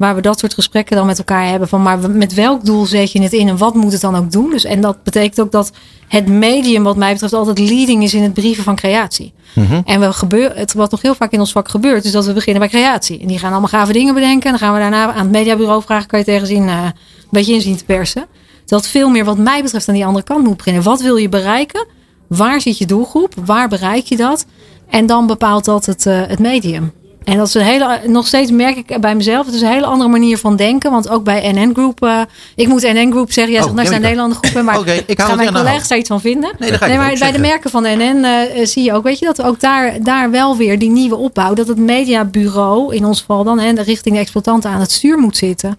Waar 0.00 0.14
we 0.14 0.20
dat 0.20 0.38
soort 0.38 0.54
gesprekken 0.54 0.96
dan 0.96 1.06
met 1.06 1.18
elkaar 1.18 1.48
hebben. 1.48 1.68
Van 1.68 1.82
maar 1.82 2.10
met 2.10 2.34
welk 2.34 2.64
doel 2.64 2.86
zet 2.86 3.12
je 3.12 3.22
het 3.22 3.32
in 3.32 3.48
en 3.48 3.56
wat 3.56 3.74
moet 3.74 3.92
het 3.92 4.00
dan 4.00 4.16
ook 4.16 4.32
doen? 4.32 4.50
Dus, 4.50 4.64
en 4.64 4.80
dat 4.80 5.02
betekent 5.02 5.40
ook 5.40 5.52
dat 5.52 5.72
het 6.08 6.28
medium, 6.28 6.82
wat 6.82 6.96
mij 6.96 7.12
betreft, 7.12 7.32
altijd 7.32 7.58
leading 7.58 8.02
is 8.02 8.14
in 8.14 8.22
het 8.22 8.32
brieven 8.32 8.64
van 8.64 8.76
creatie. 8.76 9.32
Mhm. 9.54 9.80
En 9.84 10.00
we 10.00 10.12
gebeur, 10.12 10.56
het, 10.56 10.72
wat 10.72 10.90
nog 10.90 11.02
heel 11.02 11.14
vaak 11.14 11.32
in 11.32 11.40
ons 11.40 11.52
vak 11.52 11.68
gebeurt, 11.68 12.04
is 12.04 12.12
dat 12.12 12.26
we 12.26 12.32
beginnen 12.32 12.60
bij 12.60 12.80
creatie. 12.80 13.20
En 13.20 13.26
die 13.26 13.38
gaan 13.38 13.50
allemaal 13.50 13.68
gave 13.68 13.92
dingen 13.92 14.14
bedenken. 14.14 14.44
En 14.44 14.50
dan 14.50 14.58
gaan 14.58 14.74
we 14.74 14.80
daarna 14.80 15.12
aan 15.12 15.22
het 15.22 15.30
mediabureau 15.30 15.82
vragen: 15.82 16.08
kan 16.08 16.18
je 16.18 16.24
tegen 16.24 16.46
zien 16.46 16.62
uh, 16.62 16.84
een 16.84 16.92
beetje 17.30 17.52
inzien 17.52 17.76
te 17.76 17.84
persen? 17.84 18.26
Dat 18.66 18.88
veel 18.88 19.08
meer, 19.08 19.24
wat 19.24 19.38
mij 19.38 19.62
betreft, 19.62 19.88
aan 19.88 19.94
die 19.94 20.06
andere 20.06 20.24
kant 20.24 20.44
moet 20.44 20.56
beginnen. 20.56 20.82
Wat 20.82 21.00
wil 21.00 21.16
je 21.16 21.28
bereiken? 21.28 21.86
Waar 22.26 22.60
zit 22.60 22.78
je 22.78 22.86
doelgroep? 22.86 23.34
Waar 23.44 23.68
bereik 23.68 24.04
je 24.04 24.16
dat? 24.16 24.46
En 24.88 25.06
dan 25.06 25.26
bepaalt 25.26 25.64
dat 25.64 25.86
het, 25.86 26.06
uh, 26.06 26.22
het 26.26 26.38
medium. 26.38 26.92
En 27.24 27.36
dat 27.36 27.46
is 27.46 27.54
een 27.54 27.62
hele, 27.62 28.00
nog 28.06 28.26
steeds 28.26 28.50
merk 28.50 28.76
ik 28.76 29.00
bij 29.00 29.14
mezelf, 29.14 29.46
het 29.46 29.54
is 29.54 29.60
een 29.60 29.68
hele 29.68 29.86
andere 29.86 30.10
manier 30.10 30.38
van 30.38 30.56
denken. 30.56 30.90
Want 30.90 31.08
ook 31.08 31.24
bij 31.24 31.52
NN 31.52 31.70
Group, 31.72 32.04
uh, 32.04 32.20
ik 32.54 32.68
moet 32.68 32.82
NN 32.82 33.10
Group 33.10 33.32
zeggen, 33.32 33.52
jij 33.52 33.62
oh, 33.62 33.66
zegt 33.66 33.76
nou 33.76 33.88
zijn 33.88 34.00
Nederlandse 34.00 34.38
groepen, 34.40 34.64
maar 34.64 34.78
okay, 34.80 35.02
ik 35.06 35.20
gaan 35.20 35.36
mijn 35.36 35.52
collega's 35.52 35.88
daar 35.88 35.98
iets 35.98 36.08
van 36.08 36.20
vinden. 36.20 36.52
Nee, 36.58 36.70
nee 36.70 36.96
maar 36.96 37.16
bij 37.18 37.32
de 37.32 37.38
merken 37.38 37.70
van 37.70 37.82
NN 37.82 38.24
uh, 38.24 38.60
eh, 38.60 38.66
zie 38.66 38.84
je 38.84 38.92
ook, 38.92 39.04
weet 39.04 39.18
je, 39.18 39.24
dat 39.24 39.42
ook 39.42 39.60
daar, 39.60 40.02
daar 40.02 40.30
wel 40.30 40.56
weer 40.56 40.78
die 40.78 40.90
nieuwe 40.90 41.16
opbouw, 41.16 41.54
dat 41.54 41.68
het 41.68 41.78
mediabureau, 41.78 42.94
in 42.94 43.04
ons 43.04 43.18
geval 43.20 43.44
dan, 43.44 43.58
hè, 43.58 43.82
richting 43.82 44.14
de 44.14 44.20
exploitant 44.20 44.64
aan 44.64 44.80
het 44.80 44.90
stuur 44.92 45.18
moet 45.18 45.36
zitten. 45.36 45.78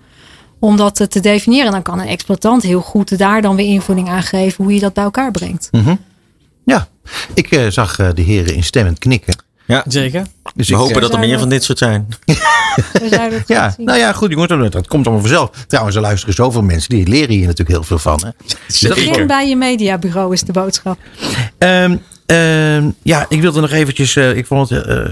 Om 0.59 0.77
dat 0.77 1.11
te 1.11 1.19
definiëren. 1.19 1.71
Dan 1.71 1.81
kan 1.81 1.99
een 1.99 2.07
exploitant 2.07 2.63
heel 2.63 2.81
goed 2.81 3.17
daar 3.17 3.41
dan 3.41 3.55
weer 3.55 3.65
invulling 3.65 4.09
aan 4.09 4.23
geven 4.23 4.63
hoe 4.63 4.73
je 4.73 4.79
dat 4.79 4.93
bij 4.93 5.03
elkaar 5.03 5.31
brengt. 5.31 5.67
Mm 5.71 5.83
-hmm. 5.83 5.99
Ja, 6.65 6.87
ik 7.33 7.51
uh, 7.51 7.67
zag 7.67 7.95
de 7.95 8.21
heren 8.21 8.55
instemmend 8.55 8.99
knikken. 8.99 9.33
Ja, 9.71 9.83
zeker. 9.87 10.25
Dus 10.55 10.69
we 10.69 10.75
hopen 10.75 11.01
dat 11.01 11.13
er 11.13 11.19
meer 11.19 11.39
van 11.39 11.49
dit 11.49 11.63
soort 11.63 11.77
zijn. 11.77 12.07
We 12.91 13.43
ja, 13.47 13.75
nou 13.77 13.97
ja, 13.97 14.13
goed 14.13 14.31
jongens, 14.31 14.71
dat 14.71 14.87
komt 14.87 15.05
allemaal 15.05 15.25
vanzelf. 15.25 15.49
Trouwens, 15.67 15.95
er 15.95 16.01
luisteren 16.01 16.33
zoveel 16.33 16.61
mensen, 16.61 16.89
die 16.89 17.07
leren 17.07 17.35
hier 17.35 17.45
natuurlijk 17.45 17.69
heel 17.69 17.83
veel 17.83 17.97
van. 17.97 18.21
Hè. 18.25 18.29
Begin 18.87 19.27
bij 19.27 19.49
je 19.49 19.55
mediabureau 19.55 20.33
is 20.33 20.41
de 20.41 20.51
boodschap. 20.51 20.97
Um, 21.57 22.01
um, 22.25 22.95
ja, 23.03 23.25
ik 23.29 23.41
wilde 23.41 23.61
nog 23.61 23.71
eventjes, 23.71 24.15
uh, 24.15 24.37
ik 24.37 24.45
vond 24.45 24.69
het, 24.69 24.87
uh, 24.87 25.05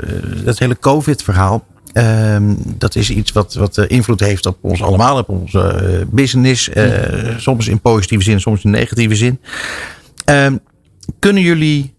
dat 0.44 0.60
hele 0.60 0.80
COVID 0.80 1.24
verhaal. 1.24 1.66
Um, 1.94 2.58
dat 2.66 2.96
is 2.96 3.10
iets 3.10 3.32
wat, 3.32 3.54
wat 3.54 3.78
invloed 3.78 4.20
heeft 4.20 4.46
op 4.46 4.58
ons 4.62 4.82
allemaal, 4.82 5.18
op 5.18 5.30
onze 5.30 5.82
uh, 5.84 6.06
business. 6.10 6.70
soms 7.38 7.68
in 7.68 7.80
positieve 7.80 8.24
zin, 8.24 8.42
soms 8.42 8.64
in 8.64 8.70
negatieve 8.70 9.16
zin. 9.16 9.40
kunnen 11.20 11.44
jullie 11.44 11.94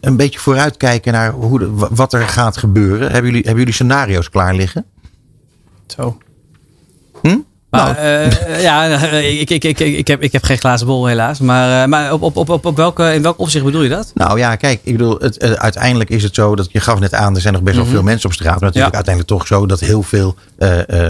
een 0.00 0.16
beetje 0.16 0.38
vooruitkijken 0.38 1.12
naar 1.12 1.32
hoe 1.32 1.58
de, 1.58 1.86
wat 1.90 2.12
er 2.12 2.28
gaat 2.28 2.56
gebeuren? 2.56 3.10
Hebben 3.10 3.24
jullie, 3.24 3.42
hebben 3.42 3.58
jullie 3.58 3.74
scenario's 3.74 4.30
klaar 4.30 4.54
liggen? 4.54 4.84
Zo. 5.86 6.18
Hm? 7.22 7.36
nou. 7.70 7.96
uh, 7.96 8.62
ja, 8.62 8.84
ik, 9.12 9.50
ik, 9.50 9.64
ik, 9.64 9.80
ik, 9.80 10.06
heb, 10.06 10.22
ik 10.22 10.32
heb 10.32 10.44
geen 10.44 10.58
glazen 10.58 10.86
bol 10.86 11.06
helaas. 11.06 11.40
Maar, 11.40 11.88
maar 11.88 12.12
op, 12.12 12.22
op, 12.22 12.48
op, 12.48 12.64
op 12.64 12.76
welke, 12.76 13.14
in 13.14 13.22
welk 13.22 13.38
opzicht 13.38 13.64
bedoel 13.64 13.82
je 13.82 13.88
dat? 13.88 14.10
Nou 14.14 14.38
ja, 14.38 14.56
kijk, 14.56 14.80
ik 14.82 14.92
bedoel, 14.96 15.18
het, 15.18 15.58
uiteindelijk 15.58 16.10
is 16.10 16.22
het 16.22 16.34
zo 16.34 16.56
dat 16.56 16.72
je 16.72 16.80
gaf 16.80 16.98
net 16.98 17.14
aan, 17.14 17.34
er 17.34 17.40
zijn 17.40 17.54
nog 17.54 17.62
best 17.62 17.76
wel 17.76 17.84
mhm. 17.84 17.94
veel 17.94 18.02
mensen 18.02 18.28
op 18.28 18.34
straat. 18.34 18.60
Maar 18.60 18.68
het 18.68 18.78
is 18.78 18.84
ja. 18.84 18.92
uiteindelijk 18.92 19.34
toch 19.34 19.46
zo 19.46 19.66
dat 19.66 19.80
heel 19.80 20.02
veel 20.02 20.36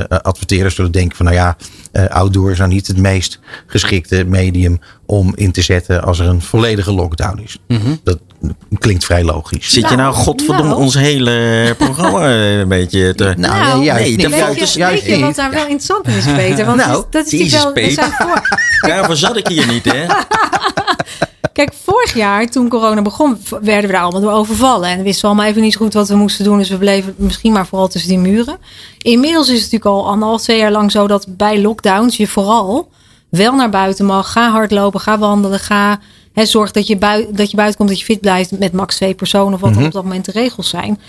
adverteerders 0.09 0.75
zullen 0.75 0.92
denken 0.92 1.16
van 1.16 1.27
nou 1.27 1.38
ja, 1.38 1.57
outdoor 1.92 2.50
is 2.50 2.59
nou 2.59 2.70
niet 2.70 2.87
het 2.87 2.96
meest 2.96 3.38
geschikte 3.66 4.24
medium 4.24 4.81
om 5.07 5.33
in 5.35 5.52
te 5.52 5.62
zetten 5.62 6.02
als 6.05 6.18
er 6.18 6.26
een 6.26 6.42
volledige 6.42 6.92
lockdown 6.92 7.40
is. 7.44 7.59
Mhm. 7.68 7.94
Dat 8.05 8.18
klinkt 8.78 9.05
vrij 9.05 9.24
logisch. 9.24 9.68
Zit 9.70 9.88
je 9.88 9.96
nou 9.96 10.14
godverdomme 10.14 10.70
nou. 10.70 10.83
ons 10.83 10.94
hele 10.94 11.74
programma 11.78 12.31
een 12.61 12.68
beetje 12.68 13.14
te... 13.14 13.35
Nou, 13.37 13.76
nee, 13.76 13.85
juist 13.85 14.02
nee, 14.02 14.11
niet. 14.11 14.20
dat 14.22 14.31
weet 14.31 14.40
buiten 14.40 14.61
je, 14.61 14.66
is 14.68 14.74
juist 14.74 15.05
weet 15.05 15.18
je 15.18 15.24
wat 15.24 15.35
daar 15.35 15.50
wel 15.50 15.61
interessant 15.62 16.07
in 16.09 16.14
is, 16.14 16.24
Peter? 16.24 16.64
Want 16.66 16.76
Nou, 16.76 17.05
dat 17.11 17.24
is, 17.26 17.31
dat 17.31 17.40
is 17.40 17.52
natuurlijk 17.64 17.96
wel... 17.96 18.28
voor- 18.28 18.42
Daarvoor 18.81 19.16
zat 19.16 19.37
ik 19.37 19.46
hier 19.46 19.66
niet, 19.66 19.85
hè? 19.85 20.05
Kijk, 21.53 21.73
vorig 21.85 22.15
jaar 22.15 22.47
toen 22.47 22.69
corona 22.69 23.03
begon, 23.03 23.38
werden 23.61 23.87
we 23.87 23.93
daar 23.93 24.03
allemaal 24.03 24.21
door 24.21 24.33
overvallen. 24.33 24.88
En 24.88 24.97
we 24.97 25.03
wisten 25.03 25.29
allemaal 25.29 25.47
even 25.47 25.62
niet 25.62 25.73
zo 25.73 25.79
goed 25.79 25.95
wat 25.95 26.09
we 26.09 26.15
moesten 26.15 26.45
doen. 26.45 26.59
Dus 26.59 26.69
we 26.69 26.79
bleven 26.79 27.15
misschien 27.17 27.53
maar 27.53 27.67
vooral 27.67 27.88
tussen 27.88 28.11
die 28.11 28.19
muren. 28.19 28.57
Inmiddels 28.99 29.49
is 29.49 29.62
het 29.62 29.73
natuurlijk 29.73 29.91
al 30.01 30.09
anderhalf, 30.09 30.43
twee 30.43 30.59
jaar 30.59 30.71
lang 30.71 30.91
zo 30.91 31.07
dat 31.07 31.27
bij 31.29 31.61
lockdowns 31.61 32.17
je 32.17 32.27
vooral 32.27 32.88
wel 33.29 33.55
naar 33.55 33.71
buiten 33.71 34.05
mag. 34.05 34.33
Ga 34.33 34.51
hardlopen, 34.51 35.01
ga 35.01 35.19
wandelen, 35.19 35.59
ga... 35.59 36.01
Hè, 36.33 36.47
zorg 36.47 36.71
dat 36.71 36.87
je, 36.87 36.97
bui- 36.97 37.29
dat 37.33 37.51
je 37.51 37.57
buiten 37.57 37.77
komt, 37.79 37.88
dat 37.88 37.99
je 37.99 38.05
fit 38.05 38.21
blijft 38.21 38.59
met 38.59 38.73
max 38.73 38.97
twee 38.97 39.15
personen. 39.15 39.55
Of 39.55 39.61
wat 39.61 39.75
dan 39.75 39.85
op 39.85 39.93
dat 39.93 40.03
moment 40.03 40.25
de 40.25 40.33
regels 40.33 40.69
zijn. 40.69 41.01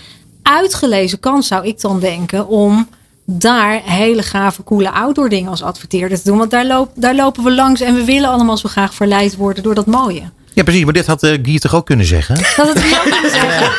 Uitgelezen 0.42 1.20
kans 1.20 1.46
zou 1.46 1.66
ik 1.66 1.80
dan 1.80 2.00
denken 2.00 2.48
om 2.48 2.88
daar 3.26 3.82
hele 3.84 4.22
gave, 4.22 4.64
coole 4.64 4.90
outdoor 4.90 5.28
dingen 5.28 5.50
als 5.50 5.62
adverteerder 5.62 6.18
te 6.18 6.24
doen. 6.24 6.38
Want 6.38 6.50
daar, 6.50 6.66
loop, 6.66 6.90
daar 6.94 7.14
lopen 7.14 7.44
we 7.44 7.52
langs 7.52 7.80
en 7.80 7.94
we 7.94 8.04
willen 8.04 8.30
allemaal 8.30 8.56
zo 8.56 8.68
graag 8.68 8.94
verleid 8.94 9.36
worden 9.36 9.62
door 9.62 9.74
dat 9.74 9.86
mooie. 9.86 10.22
Ja, 10.54 10.62
precies. 10.62 10.84
Maar 10.84 10.92
dit 10.92 11.06
had 11.06 11.22
uh, 11.22 11.38
Guy 11.42 11.58
toch 11.58 11.74
ook 11.74 11.86
kunnen 11.86 12.06
zeggen? 12.06 12.34
Dat 12.56 12.68
ook 12.68 12.74
kunnen 13.10 13.30
zeggen. 13.30 13.70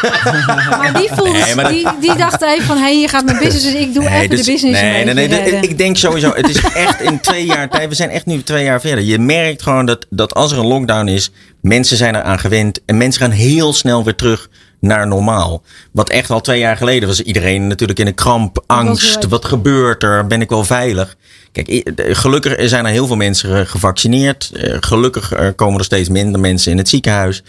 Maar 0.70 0.94
die 0.94 1.10
voelde, 1.14 1.40
Nee, 1.40 1.56
maar 1.56 1.72
die, 1.72 1.88
die 2.02 2.16
dacht 2.16 2.42
even 2.42 2.66
van, 2.66 2.78
hé, 2.78 2.84
hey, 2.84 3.00
je 3.00 3.08
gaat 3.08 3.26
mijn 3.26 3.38
business, 3.38 3.64
dus 3.64 3.74
ik 3.74 3.94
doe 3.94 4.10
even 4.10 4.30
dus- 4.30 4.46
de 4.46 4.52
business 4.52 4.82
nee, 4.82 5.04
nee, 5.06 5.14
nee, 5.14 5.28
nee. 5.28 5.62
Ik 5.62 5.78
denk 5.78 5.98
sowieso, 5.98 6.34
het 6.34 6.50
is 6.50 6.64
echt 6.74 7.02
in 7.02 7.20
twee 7.20 7.46
jaar 7.46 7.70
tijd. 7.70 7.90
We 7.90 7.96
zijn 7.96 8.10
echt 8.10 8.26
nu 8.26 8.44
twee 8.44 8.64
jaar 8.64 8.82
verder. 8.82 9.04
Je 9.04 9.20
merkt 9.20 9.62
gewoon 9.62 9.86
dat, 9.86 10.06
dat 10.10 10.34
als 10.34 10.52
er 10.52 10.58
een 10.58 10.68
lockdown 10.68 11.08
is, 11.08 11.32
mensen 11.62 11.98
zijn 11.98 12.16
eraan 12.16 12.40
gewend. 12.40 12.80
En 12.86 12.98
mensen 12.98 13.22
gaan 13.22 13.32
heel 13.32 13.74
snel 13.74 14.04
weer 14.04 14.16
terug 14.16 14.50
naar 14.86 15.08
normaal. 15.08 15.62
Wat 15.92 16.10
echt 16.10 16.30
al 16.30 16.42
twee 16.42 16.60
jaar 16.60 16.78
geleden 16.78 17.08
was 17.08 17.22
iedereen 17.22 17.68
natuurlijk 17.68 18.00
in 18.00 18.08
een 18.08 18.16
kramp, 18.16 18.64
angst. 18.68 19.28
Wat 19.28 19.46
gebeurt 19.46 20.04
er? 20.04 20.28
Ben 20.28 20.42
ik 20.42 20.50
wel 20.50 20.64
veilig? 20.64 21.16
Kijk, 21.52 21.92
gelukkig 21.96 22.70
zijn 22.70 22.86
er 22.86 22.92
heel 22.92 23.08
veel 23.08 23.16
mensen 23.16 23.68
gevaccineerd. 23.68 24.52
Eh, 24.54 24.78
Gelukkig 24.80 25.34
komen 25.56 25.80
er 25.80 25.86
steeds 25.86 26.10
minder 26.10 26.40
mensen 26.40 26.72
in 26.72 26.78
het 26.78 26.90
ziekenhuis. 26.90 27.44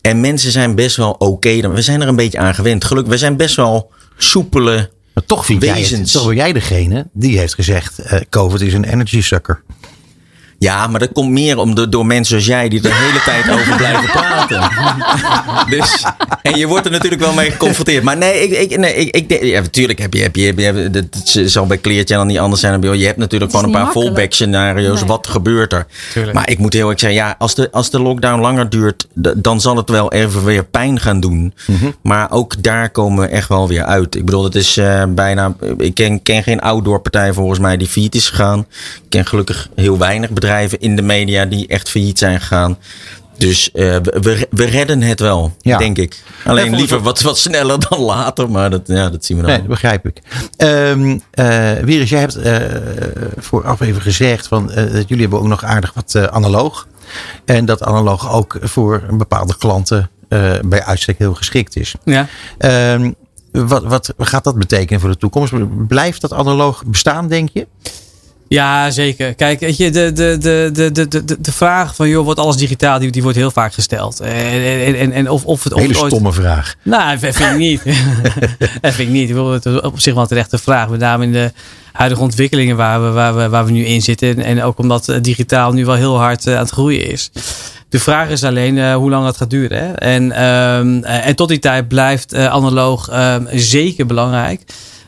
En 0.00 0.20
mensen 0.20 0.50
zijn 0.52 0.74
best 0.74 0.96
wel 0.96 1.10
oké. 1.18 1.70
We 1.72 1.82
zijn 1.82 2.00
er 2.00 2.08
een 2.08 2.16
beetje 2.16 2.38
aan 2.38 2.54
gewend. 2.54 2.84
Gelukkig, 2.84 3.12
we 3.12 3.18
zijn 3.18 3.36
best 3.36 3.56
wel 3.56 3.90
soepele 4.16 4.90
Maar 5.14 5.24
toch 5.24 5.46
vind 5.46 5.62
jij 5.62 5.70
het, 5.70 5.78
Wezens. 5.90 6.12
toch 6.12 6.26
ben 6.26 6.36
jij 6.36 6.52
degene 6.52 7.06
die 7.12 7.38
heeft 7.38 7.54
gezegd, 7.54 7.98
eh, 7.98 8.20
COVID 8.30 8.60
is 8.60 8.72
een 8.74 8.84
energy 8.84 9.22
sucker. 9.22 9.62
Ja, 10.60 10.86
maar 10.86 11.00
dat 11.00 11.12
komt 11.12 11.30
meer 11.30 11.58
om 11.58 11.74
de, 11.74 11.88
door 11.88 12.06
mensen 12.06 12.28
zoals 12.28 12.46
jij 12.60 12.68
die 12.68 12.78
er 12.82 12.88
de 12.90 12.94
hele 12.94 13.22
tijd 13.24 13.50
over 13.60 13.76
blijven 13.76 14.10
praten. 14.10 14.70
dus, 15.76 16.04
en 16.42 16.58
je 16.58 16.66
wordt 16.66 16.84
er 16.86 16.92
natuurlijk 16.92 17.22
wel 17.22 17.32
mee 17.32 17.50
geconfronteerd. 17.50 18.02
Maar 18.02 18.16
nee, 18.16 18.48
ik, 18.48 18.70
ik, 18.70 18.78
nee, 18.78 18.94
ik, 18.94 19.14
ik 19.16 19.28
denk- 19.28 19.42
ja, 19.42 19.60
natuurlijk 19.60 19.98
heb 19.98 20.14
je, 20.14 20.22
heb 20.22 20.36
je, 20.36 20.42
heb 20.46 20.58
je, 20.58 20.64
heb 20.64 20.76
je- 20.76 20.90
dat 20.90 21.06
zal 21.50 21.66
bij 21.66 21.78
Clear 21.78 22.04
Channel 22.04 22.24
niet 22.26 22.38
anders 22.38 22.60
zijn. 22.60 22.80
dan. 22.80 22.98
Je 22.98 23.06
hebt 23.06 23.18
natuurlijk 23.18 23.50
gewoon 23.50 23.66
een 23.66 23.72
paar 23.72 23.82
makkelijk. 23.82 24.08
fallback 24.14 24.32
scenario's. 24.32 24.98
Nee. 25.00 25.08
Wat 25.08 25.26
gebeurt 25.26 25.72
er? 25.72 25.86
Tuurlijk. 26.12 26.34
Maar 26.34 26.50
ik 26.50 26.58
moet 26.58 26.72
heel 26.72 26.82
eerlijk 26.82 27.00
zeggen, 27.00 27.18
ja, 27.18 27.34
als 27.38 27.54
de, 27.54 27.68
als 27.72 27.90
de 27.90 28.00
lockdown 28.00 28.40
langer 28.40 28.70
duurt, 28.70 29.06
dan 29.36 29.60
zal 29.60 29.76
het 29.76 29.88
wel 29.90 30.12
even 30.12 30.44
weer 30.44 30.64
pijn 30.64 31.00
gaan 31.00 31.20
doen. 31.20 31.54
Maar 32.02 32.30
ook 32.30 32.62
daar 32.62 32.90
komen 32.90 33.20
we 33.24 33.28
echt 33.28 33.48
wel 33.48 33.68
weer 33.68 33.84
uit. 33.84 34.14
Ik 34.14 34.24
bedoel, 34.24 34.44
het 34.44 34.54
is 34.54 34.76
eh, 34.76 35.02
bijna. 35.08 35.54
Ik 35.78 35.94
ken, 35.94 36.22
ken 36.22 36.42
geen 36.42 36.60
outdoor 36.60 37.00
partij 37.00 37.32
volgens 37.32 37.58
mij 37.58 37.76
die 37.76 37.88
failliet 37.88 38.14
is 38.14 38.28
gegaan. 38.28 38.58
Ik 38.96 39.02
ken 39.08 39.26
gelukkig 39.26 39.68
heel 39.74 39.98
weinig 39.98 40.20
bedrijven 40.30 40.48
in 40.78 40.96
de 40.96 41.02
media 41.02 41.44
die 41.44 41.66
echt 41.66 41.88
failliet 41.90 42.18
zijn 42.18 42.40
gegaan. 42.40 42.78
Dus 43.36 43.70
eh, 43.72 43.96
we, 44.02 44.46
we, 44.50 44.64
redden 44.64 45.02
het 45.02 45.20
wel, 45.20 45.52
Ja. 45.60 45.78
denk 45.78 45.98
ik. 45.98 46.22
Alleen 46.44 46.74
liever 46.76 46.96
ik- 46.98 47.02
wat, 47.04 47.20
wat 47.20 47.38
sneller 47.38 47.78
dan 47.88 47.98
later, 48.00 48.50
maar 48.50 48.70
dat, 48.70 48.82
ja, 48.84 49.10
dat 49.10 49.24
zien 49.24 49.36
we 49.36 49.42
dan. 49.42 49.50
Nee, 49.52 49.60
dat 49.60 49.68
begrijp 49.70 50.06
ik. 50.06 50.20
Ehm 50.56 51.18
eh 51.30 51.72
Wieris, 51.82 52.10
jij 52.10 52.20
hebt 52.20 52.36
eh, 52.36 52.56
vooraf 53.38 53.80
even 53.80 54.02
gezegd 54.02 54.46
van, 54.46 54.70
eh, 54.70 54.92
dat 54.92 55.08
jullie 55.08 55.20
hebben 55.22 55.38
ook 55.38 55.46
nog 55.46 55.64
aardig 55.64 55.92
wat 55.94 56.14
eh, 56.14 56.24
analoog. 56.24 56.86
En 57.44 57.64
dat 57.64 57.82
analoog 57.82 58.32
ook 58.32 58.56
voor 58.60 59.02
bepaalde 59.10 59.56
klanten 59.58 60.10
eh, 60.28 60.52
bij 60.64 60.82
uitstek 60.84 61.18
heel 61.18 61.34
geschikt 61.34 61.76
is. 61.76 61.94
Ja. 62.04 62.26
Ehm, 62.58 63.10
wat, 63.52 63.82
wat 63.84 64.12
gaat 64.18 64.44
dat 64.44 64.58
betekenen 64.58 65.00
voor 65.00 65.10
de 65.10 65.16
toekomst? 65.16 65.52
Blijft 65.88 66.20
dat 66.20 66.32
analoog 66.32 66.84
bestaan, 66.84 67.28
denk 67.28 67.48
je? 67.52 67.66
Ja, 68.50 68.90
zeker. 68.90 69.34
Kijk, 69.34 69.60
weet 69.60 69.76
je, 69.76 69.90
de, 69.90 70.12
de, 70.12 70.36
de, 70.38 70.70
de, 70.72 70.92
de, 71.08 71.24
de, 71.24 71.40
de 71.40 71.52
vraag 71.52 71.94
van, 71.94 72.08
joh, 72.08 72.24
wordt 72.24 72.40
alles 72.40 72.56
digitaal, 72.56 72.98
die, 72.98 73.10
die 73.10 73.22
wordt 73.22 73.36
heel 73.36 73.50
vaak 73.50 73.74
gesteld. 73.74 74.20
En, 74.20 74.96
en, 74.96 75.12
en, 75.12 75.30
of, 75.30 75.44
of 75.44 75.64
het 75.64 75.72
of 75.72 75.80
Hele 75.80 75.92
het 75.92 76.02
ooit- 76.02 76.10
stomme 76.12 76.32
vraag. 76.32 76.74
Nou, 76.82 77.18
dat 77.18 77.34
vind 77.34 77.50
ik 77.50 77.56
niet. 77.56 77.82
dat 78.80 78.94
vind 78.94 79.08
ik 79.08 79.14
niet. 79.14 79.28
Ik 79.28 79.34
wil 79.34 79.52
het 79.52 79.82
op 79.82 80.00
zich 80.00 80.12
wel 80.12 80.22
een 80.22 80.28
terechte 80.28 80.58
vraag. 80.58 80.88
Met 80.88 81.00
name 81.00 81.24
in 81.24 81.32
de 81.32 81.52
huidige 81.92 82.22
ontwikkelingen 82.22 82.76
waar 82.76 83.02
we, 83.04 83.10
waar 83.10 83.36
we, 83.36 83.48
waar 83.48 83.64
we 83.64 83.70
nu 83.70 83.84
in 83.84 84.02
zitten. 84.02 84.38
En, 84.44 84.62
ook 84.62 84.78
omdat 84.78 85.08
eh, 85.08 85.16
digitaal 85.22 85.72
nu 85.72 85.84
wel 85.84 85.94
heel 85.94 86.18
hard 86.18 86.46
eh, 86.46 86.54
aan 86.54 86.60
het 86.60 86.70
groeien 86.70 87.10
is. 87.10 87.30
De 87.88 88.00
vraag 88.00 88.28
is 88.28 88.44
alleen 88.44 88.78
eh, 88.78 88.94
hoe 88.94 89.10
lang 89.10 89.24
dat 89.24 89.36
gaat 89.36 89.50
duren. 89.50 89.78
Hè? 89.78 89.92
En, 89.92 90.32
ehm, 90.32 91.02
eh, 91.04 91.26
en 91.26 91.36
tot 91.36 91.48
die 91.48 91.58
tijd 91.58 91.88
blijft 91.88 92.32
eh, 92.32 92.46
analoog 92.46 93.08
ehm, 93.08 93.44
zeker 93.52 94.06
belangrijk. 94.06 94.60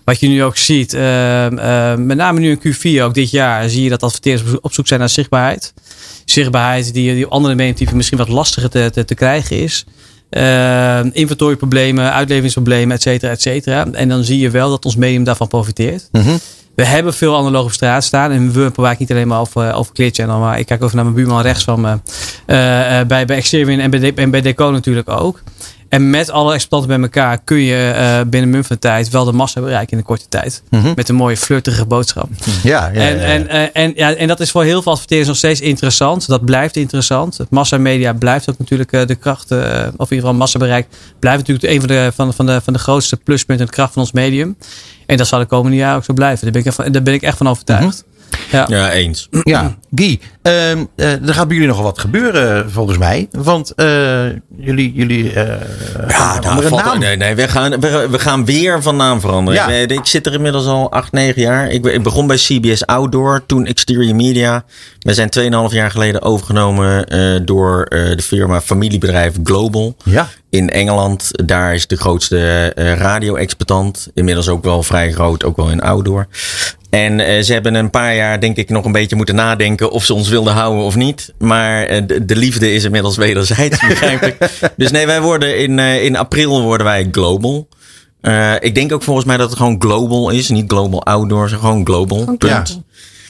Wat 0.04 0.20
je 0.20 0.28
nu 0.28 0.42
ook 0.42 0.56
ziet, 0.56 0.94
ehm, 0.94 1.58
ehm, 1.58 2.06
met 2.06 2.16
name 2.16 2.40
nu 2.40 2.50
in 2.50 2.58
Q4 2.74 3.02
ook 3.04 3.14
dit 3.14 3.30
jaar, 3.30 3.68
zie 3.68 3.82
je 3.82 3.88
dat 3.88 4.02
adverteerders 4.02 4.60
op 4.60 4.72
zoek 4.72 4.86
zijn 4.86 5.00
naar 5.00 5.08
zichtbaarheid. 5.08 5.72
Zichtbaarheid 6.24 6.94
die, 6.94 7.14
die 7.14 7.24
op 7.26 7.32
andere 7.32 7.54
mediumtypen 7.54 7.96
misschien 7.96 8.18
wat 8.18 8.28
lastiger 8.28 8.70
te, 8.70 8.90
te, 8.92 9.04
te 9.04 9.14
krijgen 9.14 9.58
is. 9.58 9.84
Ehm 10.30 11.08
inventorieproblemen, 11.12 12.12
uitleveringsproblemen, 12.12 12.96
et 12.96 13.02
cetera, 13.02 13.32
et 13.32 13.42
cetera. 13.42 13.86
En 13.92 14.08
dan 14.08 14.24
zie 14.24 14.38
je 14.38 14.50
wel 14.50 14.70
dat 14.70 14.84
ons 14.84 14.96
medium 14.96 15.24
daarvan 15.24 15.48
profiteert. 15.48 16.08
We 16.74 16.84
hebben 16.84 17.14
veel 17.14 17.36
analoog 17.36 17.64
op 17.64 17.72
straat 17.72 18.04
staan. 18.04 18.30
En 18.30 18.52
we 18.52 18.70
praten 18.70 18.96
niet 18.98 19.10
alleen 19.10 19.28
maar 19.28 19.40
over, 19.40 19.72
over 19.72 19.94
Clear 19.94 20.10
Channel. 20.12 20.38
Maar 20.38 20.58
ik 20.58 20.66
kijk 20.66 20.82
over 20.82 20.94
naar 20.96 21.04
mijn 21.04 21.16
buurman 21.16 21.42
rechts 21.42 21.64
van 21.64 21.80
me. 21.80 21.96
Eh, 22.46 23.00
eh, 23.00 23.06
bij, 23.06 23.24
bij 23.24 23.44
en 23.78 23.90
bij, 23.90 24.00
De- 24.00 24.12
en 24.14 24.30
bij 24.30 24.40
Deco 24.40 24.70
natuurlijk 24.70 25.08
ook. 25.10 25.42
En 25.92 26.10
met 26.10 26.30
alle 26.30 26.54
exploitanten 26.54 27.00
bij 27.00 27.10
elkaar 27.10 27.38
kun 27.44 27.60
je 27.60 27.90
eh, 27.90 28.14
binnen 28.16 28.42
een 28.42 28.50
munt 28.50 28.66
van 28.66 28.78
tijd 28.78 29.08
wel 29.08 29.24
de 29.24 29.32
massa 29.32 29.60
bereiken 29.60 29.92
in 29.92 29.98
een 29.98 30.04
korte 30.04 30.28
tijd. 30.28 30.62
Met 30.96 31.08
een 31.08 31.14
mooie 31.14 31.36
flirtige 31.36 31.86
boodschap. 31.86 32.28
Ja, 32.62 32.90
ja, 32.92 33.00
En, 33.00 33.16
ja. 33.16 33.22
en, 33.22 33.48
en, 33.48 33.74
en, 33.74 33.92
ja, 33.96 34.14
en 34.14 34.28
dat 34.28 34.40
is 34.40 34.50
voor 34.50 34.64
heel 34.64 34.82
veel 34.82 34.92
adverteerders 34.92 35.28
nog 35.28 35.36
steeds 35.36 35.60
interessant. 35.60 36.26
Dat 36.26 36.44
blijft 36.44 36.76
interessant. 36.76 37.38
Het 37.38 37.50
massamedia 37.50 38.12
blijft 38.12 38.50
ook 38.50 38.58
natuurlijk 38.58 38.92
eh, 38.92 39.06
de 39.06 39.14
kracht, 39.14 39.50
eh, 39.50 39.58
of 39.58 40.10
in 40.10 40.16
ieder 40.16 40.18
geval 40.18 40.34
massabereik, 40.34 40.86
blijft 41.18 41.38
natuurlijk 41.38 41.74
een 41.74 41.80
van 41.80 41.88
de, 41.88 42.12
van, 42.14 42.34
van 42.34 42.46
de, 42.46 42.60
van 42.60 42.72
de 42.72 42.78
grootste 42.78 43.16
pluspunten 43.16 43.64
en 43.64 43.70
de 43.70 43.76
kracht 43.76 43.92
van 43.92 44.02
ons 44.02 44.12
medium. 44.12 44.56
En 45.06 45.16
dat 45.16 45.26
zal 45.26 45.38
de 45.38 45.46
komende 45.46 45.76
jaren 45.76 45.96
ook 45.96 46.04
zo 46.04 46.12
blijven. 46.12 46.52
Daar 46.52 46.62
ben 46.62 46.72
ik, 46.72 46.92
daar 46.92 47.02
ben 47.02 47.14
ik 47.14 47.22
echt 47.22 47.36
van 47.36 47.48
overtuigd. 47.48 48.04
Ja. 48.50 48.66
Ja, 48.68 48.90
eens. 48.92 49.28
Ja, 49.42 49.76
Guy, 49.94 50.20
ehm, 50.42 50.84
eh, 50.96 51.28
er 51.28 51.34
gaat 51.34 51.46
bij 51.46 51.56
jullie 51.56 51.70
nogal 51.70 51.84
wat 51.84 51.98
gebeuren 51.98 52.70
volgens 52.70 52.98
mij. 52.98 53.28
Want 53.30 53.74
eh, 53.74 54.24
jullie, 54.56 54.92
jullie 54.92 55.32
eh, 55.32 55.56
gaan 56.06 56.34
Ja, 56.42 56.48
nou, 56.54 56.66
valt- 56.68 56.84
naam. 56.84 56.98
nee, 56.98 57.16
nee, 57.16 57.34
we 57.34 57.48
gaan, 57.48 57.80
we, 57.80 58.06
we 58.10 58.18
gaan 58.18 58.44
weer 58.44 58.82
van 58.82 58.96
naam 58.96 59.20
veranderen. 59.20 59.60
Ja. 59.70 59.76
Ik, 59.76 59.90
ik 59.90 60.06
zit 60.06 60.26
er 60.26 60.32
inmiddels 60.32 60.66
al 60.66 60.92
acht, 60.92 61.12
negen 61.12 61.42
jaar. 61.42 61.70
Ik, 61.70 61.86
ik 61.86 62.02
begon 62.02 62.26
bij 62.26 62.36
CBS 62.36 62.86
Outdoor, 62.86 63.42
toen 63.46 63.66
Exterior 63.66 64.14
Media. 64.14 64.64
We 64.98 65.14
zijn 65.14 65.28
2,5 65.70 65.74
jaar 65.74 65.90
geleden 65.90 66.22
overgenomen 66.22 67.06
eh, 67.06 67.40
door 67.44 67.82
eh, 67.82 68.16
de 68.16 68.22
firma 68.22 68.60
familiebedrijf 68.60 69.34
Global. 69.44 69.96
Ja. 70.04 70.28
In 70.50 70.70
Engeland, 70.70 71.30
daar 71.46 71.74
is 71.74 71.86
de 71.86 71.96
grootste 71.96 72.72
radio-expertant. 72.76 74.08
Inmiddels 74.14 74.48
ook 74.48 74.64
wel 74.64 74.82
vrij 74.82 75.12
groot, 75.12 75.44
ook 75.44 75.56
wel 75.56 75.70
in 75.70 75.80
outdoor. 75.82 76.26
En 76.92 77.20
eh, 77.20 77.42
ze 77.42 77.52
hebben 77.52 77.74
een 77.74 77.90
paar 77.90 78.14
jaar, 78.14 78.40
denk 78.40 78.56
ik, 78.56 78.68
nog 78.68 78.84
een 78.84 78.92
beetje 78.92 79.16
moeten 79.16 79.34
nadenken 79.34 79.90
of 79.90 80.04
ze 80.04 80.14
ons 80.14 80.28
wilden 80.28 80.52
houden 80.52 80.84
of 80.84 80.96
niet. 80.96 81.32
Maar 81.38 81.84
eh, 81.84 82.02
de, 82.06 82.24
de 82.24 82.36
liefde 82.36 82.72
is 82.72 82.84
inmiddels 82.84 83.16
wederzijds, 83.16 83.80
begrijp 83.88 84.22
ik. 84.22 84.36
Dus 84.76 84.90
nee, 84.90 85.06
wij 85.06 85.20
worden 85.20 85.58
in, 85.58 85.78
eh, 85.78 86.04
in 86.04 86.16
april 86.16 86.62
worden 86.62 86.86
wij 86.86 87.08
global. 87.12 87.68
Eh, 88.20 88.54
ik 88.60 88.74
denk 88.74 88.92
ook 88.92 89.02
volgens 89.02 89.26
mij 89.26 89.36
dat 89.36 89.48
het 89.48 89.58
gewoon 89.58 89.80
global 89.80 90.30
is, 90.30 90.48
niet 90.48 90.70
global 90.70 91.04
outdoor, 91.04 91.48
gewoon 91.48 91.86
global. 91.86 92.24
Punt. 92.24 92.44
global. 92.44 92.84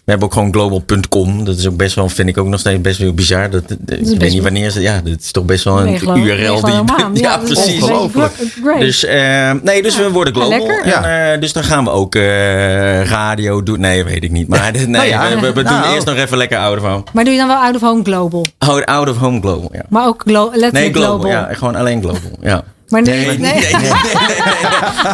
We 0.05 0.11
hebben 0.11 0.29
ook 0.29 0.35
gewoon 0.35 0.53
global.com. 0.53 1.45
Dat 1.45 1.59
is 1.59 1.67
ook 1.69 1.77
best 1.77 1.95
wel, 1.95 2.09
vind 2.09 2.29
ik 2.29 2.39
ook 2.39 2.47
nog 2.47 2.61
steeds 2.61 2.81
best 2.81 2.99
wel 2.99 3.13
bizar. 3.13 3.51
Dat, 3.51 3.63
ik 3.87 4.19
weet 4.19 4.33
niet 4.33 4.43
wanneer 4.43 4.71
ze, 4.71 4.81
ja, 4.81 5.01
dat 5.05 5.19
is 5.21 5.31
toch 5.31 5.45
best 5.45 5.65
wel 5.65 5.81
een 5.81 6.17
URL 6.19 6.61
die. 6.61 6.75
ja, 7.23 7.39
precies. 7.39 7.83
ongelooflijk. 7.83 8.33
Dus 8.79 9.05
eh, 9.05 9.51
nee, 9.63 9.83
dus 9.83 9.97
we 9.97 10.11
worden 10.11 10.35
global. 10.35 10.69
En, 10.69 11.33
eh, 11.33 11.41
dus 11.41 11.53
dan 11.53 11.65
gaan 11.65 11.85
we 11.85 11.91
ook 11.91 12.15
eh, 12.15 13.05
radio 13.05 13.63
doen. 13.63 13.81
Nee, 13.81 14.05
weet 14.05 14.25
ik 14.25 14.31
niet. 14.31 14.49
Maar 14.49 14.73
nee, 14.73 14.87
Nou 14.87 15.07
ja, 15.07 15.41
we, 15.41 15.63
nou. 15.63 15.83
doen 15.83 15.93
eerst 15.93 16.07
nog 16.07 16.17
even 16.17 16.37
lekker 16.37 16.59
out 16.59 16.79
of 16.79 16.85
home. 16.85 17.03
Maar 17.13 17.25
doe 17.25 17.33
je 17.33 17.39
dan 17.39 17.49
wel 17.49 17.57
out 17.57 17.75
of 17.75 17.81
home 17.81 18.03
global? 18.05 18.45
Out, 18.59 18.87
out 18.87 19.09
of 19.09 19.17
home 19.17 19.41
global, 19.41 19.71
ja. 19.73 19.83
Maar 19.89 20.07
ook 20.07 20.23
glo 20.27 20.45
letterlijk 20.45 20.75
Nee, 20.75 20.93
global, 20.93 21.19
global. 21.19 21.31
ja. 21.31 21.49
Gewoon 21.55 21.75
alleen 21.75 22.01
global, 22.01 22.39
ja. 22.41 22.65
Maar 22.93 23.03
Nee, 23.03 23.27
nee, 23.27 23.39
nee, 23.39 23.53
nee, 23.53 23.73
nee, 23.73 23.91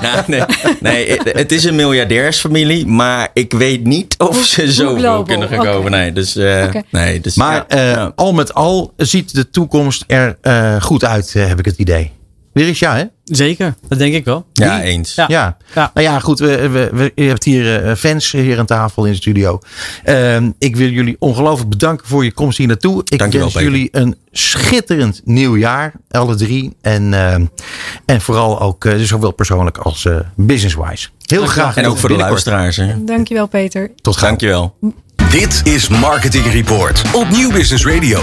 nee, 0.00 0.22
nee. 0.26 0.42
Nee, 0.80 1.06
nee, 1.06 1.34
het 1.34 1.52
is 1.52 1.64
een 1.64 1.74
miljardairsfamilie, 1.74 2.86
maar 2.86 3.28
ik 3.32 3.52
weet 3.52 3.84
niet 3.84 4.14
of 4.18 4.44
ze 4.44 4.72
zo 4.72 4.96
veel 4.96 5.22
kunnen 5.22 5.48
gaan 5.48 5.64
komen. 5.64 5.90
Nee, 5.90 6.12
dus, 6.12 6.36
eh, 6.36 6.64
nee, 6.90 7.20
dus 7.20 7.34
Maar 7.34 7.64
ja, 7.68 7.94
eh, 7.94 8.08
al 8.14 8.32
met 8.32 8.54
al 8.54 8.92
ziet 8.96 9.34
de 9.34 9.50
toekomst 9.50 10.04
er 10.06 10.38
eh, 10.40 10.82
goed 10.82 11.04
uit, 11.04 11.32
heb 11.32 11.58
ik 11.58 11.64
het 11.64 11.78
idee. 11.78 12.12
Weer 12.58 12.68
is 12.68 12.78
ja, 12.78 12.96
hè? 12.96 13.04
Zeker, 13.24 13.74
dat 13.88 13.98
denk 13.98 14.14
ik 14.14 14.24
wel. 14.24 14.46
ja, 14.52 14.82
eens. 14.82 15.14
Ja. 15.14 15.24
Ja. 15.28 15.56
Ja. 15.74 15.90
Nou 15.94 16.06
ja, 16.06 16.18
goed. 16.20 16.38
We, 16.38 16.68
we, 16.68 16.90
we- 16.92 17.12
je 17.14 17.22
hebt 17.28 17.44
hier 17.44 17.82
eh, 17.84 17.94
fans 17.94 18.32
hier 18.32 18.58
aan 18.58 18.66
tafel 18.66 19.04
in 19.04 19.10
de 19.10 19.16
studio. 19.16 19.58
Ehm, 20.04 20.50
ik 20.58 20.76
wil 20.76 20.88
jullie 20.88 21.16
ongelooflijk 21.18 21.70
bedanken 21.70 22.06
voor 22.08 22.24
je 22.24 22.32
komst 22.32 22.58
hier 22.58 22.66
naartoe. 22.66 23.00
Ik 23.04 23.18
wens 23.40 23.52
jullie 23.54 23.88
een 23.92 24.16
schitterend 24.32 25.20
nieuw 25.24 25.56
jaar, 25.56 25.92
alle 26.10 26.34
drie. 26.34 26.76
En, 26.80 27.14
ehm, 27.14 27.44
en 28.06 28.20
vooral 28.20 28.60
ook 28.60 28.84
eh, 28.84 28.94
zowel 28.98 29.30
persoonlijk 29.30 29.78
als 29.78 30.04
eh, 30.04 30.16
business-wise. 30.36 31.08
Heel 31.26 31.46
graag. 31.46 31.76
En 31.76 31.86
ook 31.86 31.98
voor 31.98 32.08
de 32.08 32.16
luisteraars. 32.16 32.76
Hè. 32.76 33.04
Dankjewel 33.04 33.46
Peter. 33.46 33.90
Tot 34.00 34.16
gauw. 34.16 34.28
Dankjewel. 34.28 34.76
Dit 35.30 35.60
is 35.64 35.88
Marketing 35.88 36.52
Report 36.52 37.02
op 37.14 37.28
Nieuw 37.30 37.50
Business 37.52 37.86
Radio. 37.86 38.20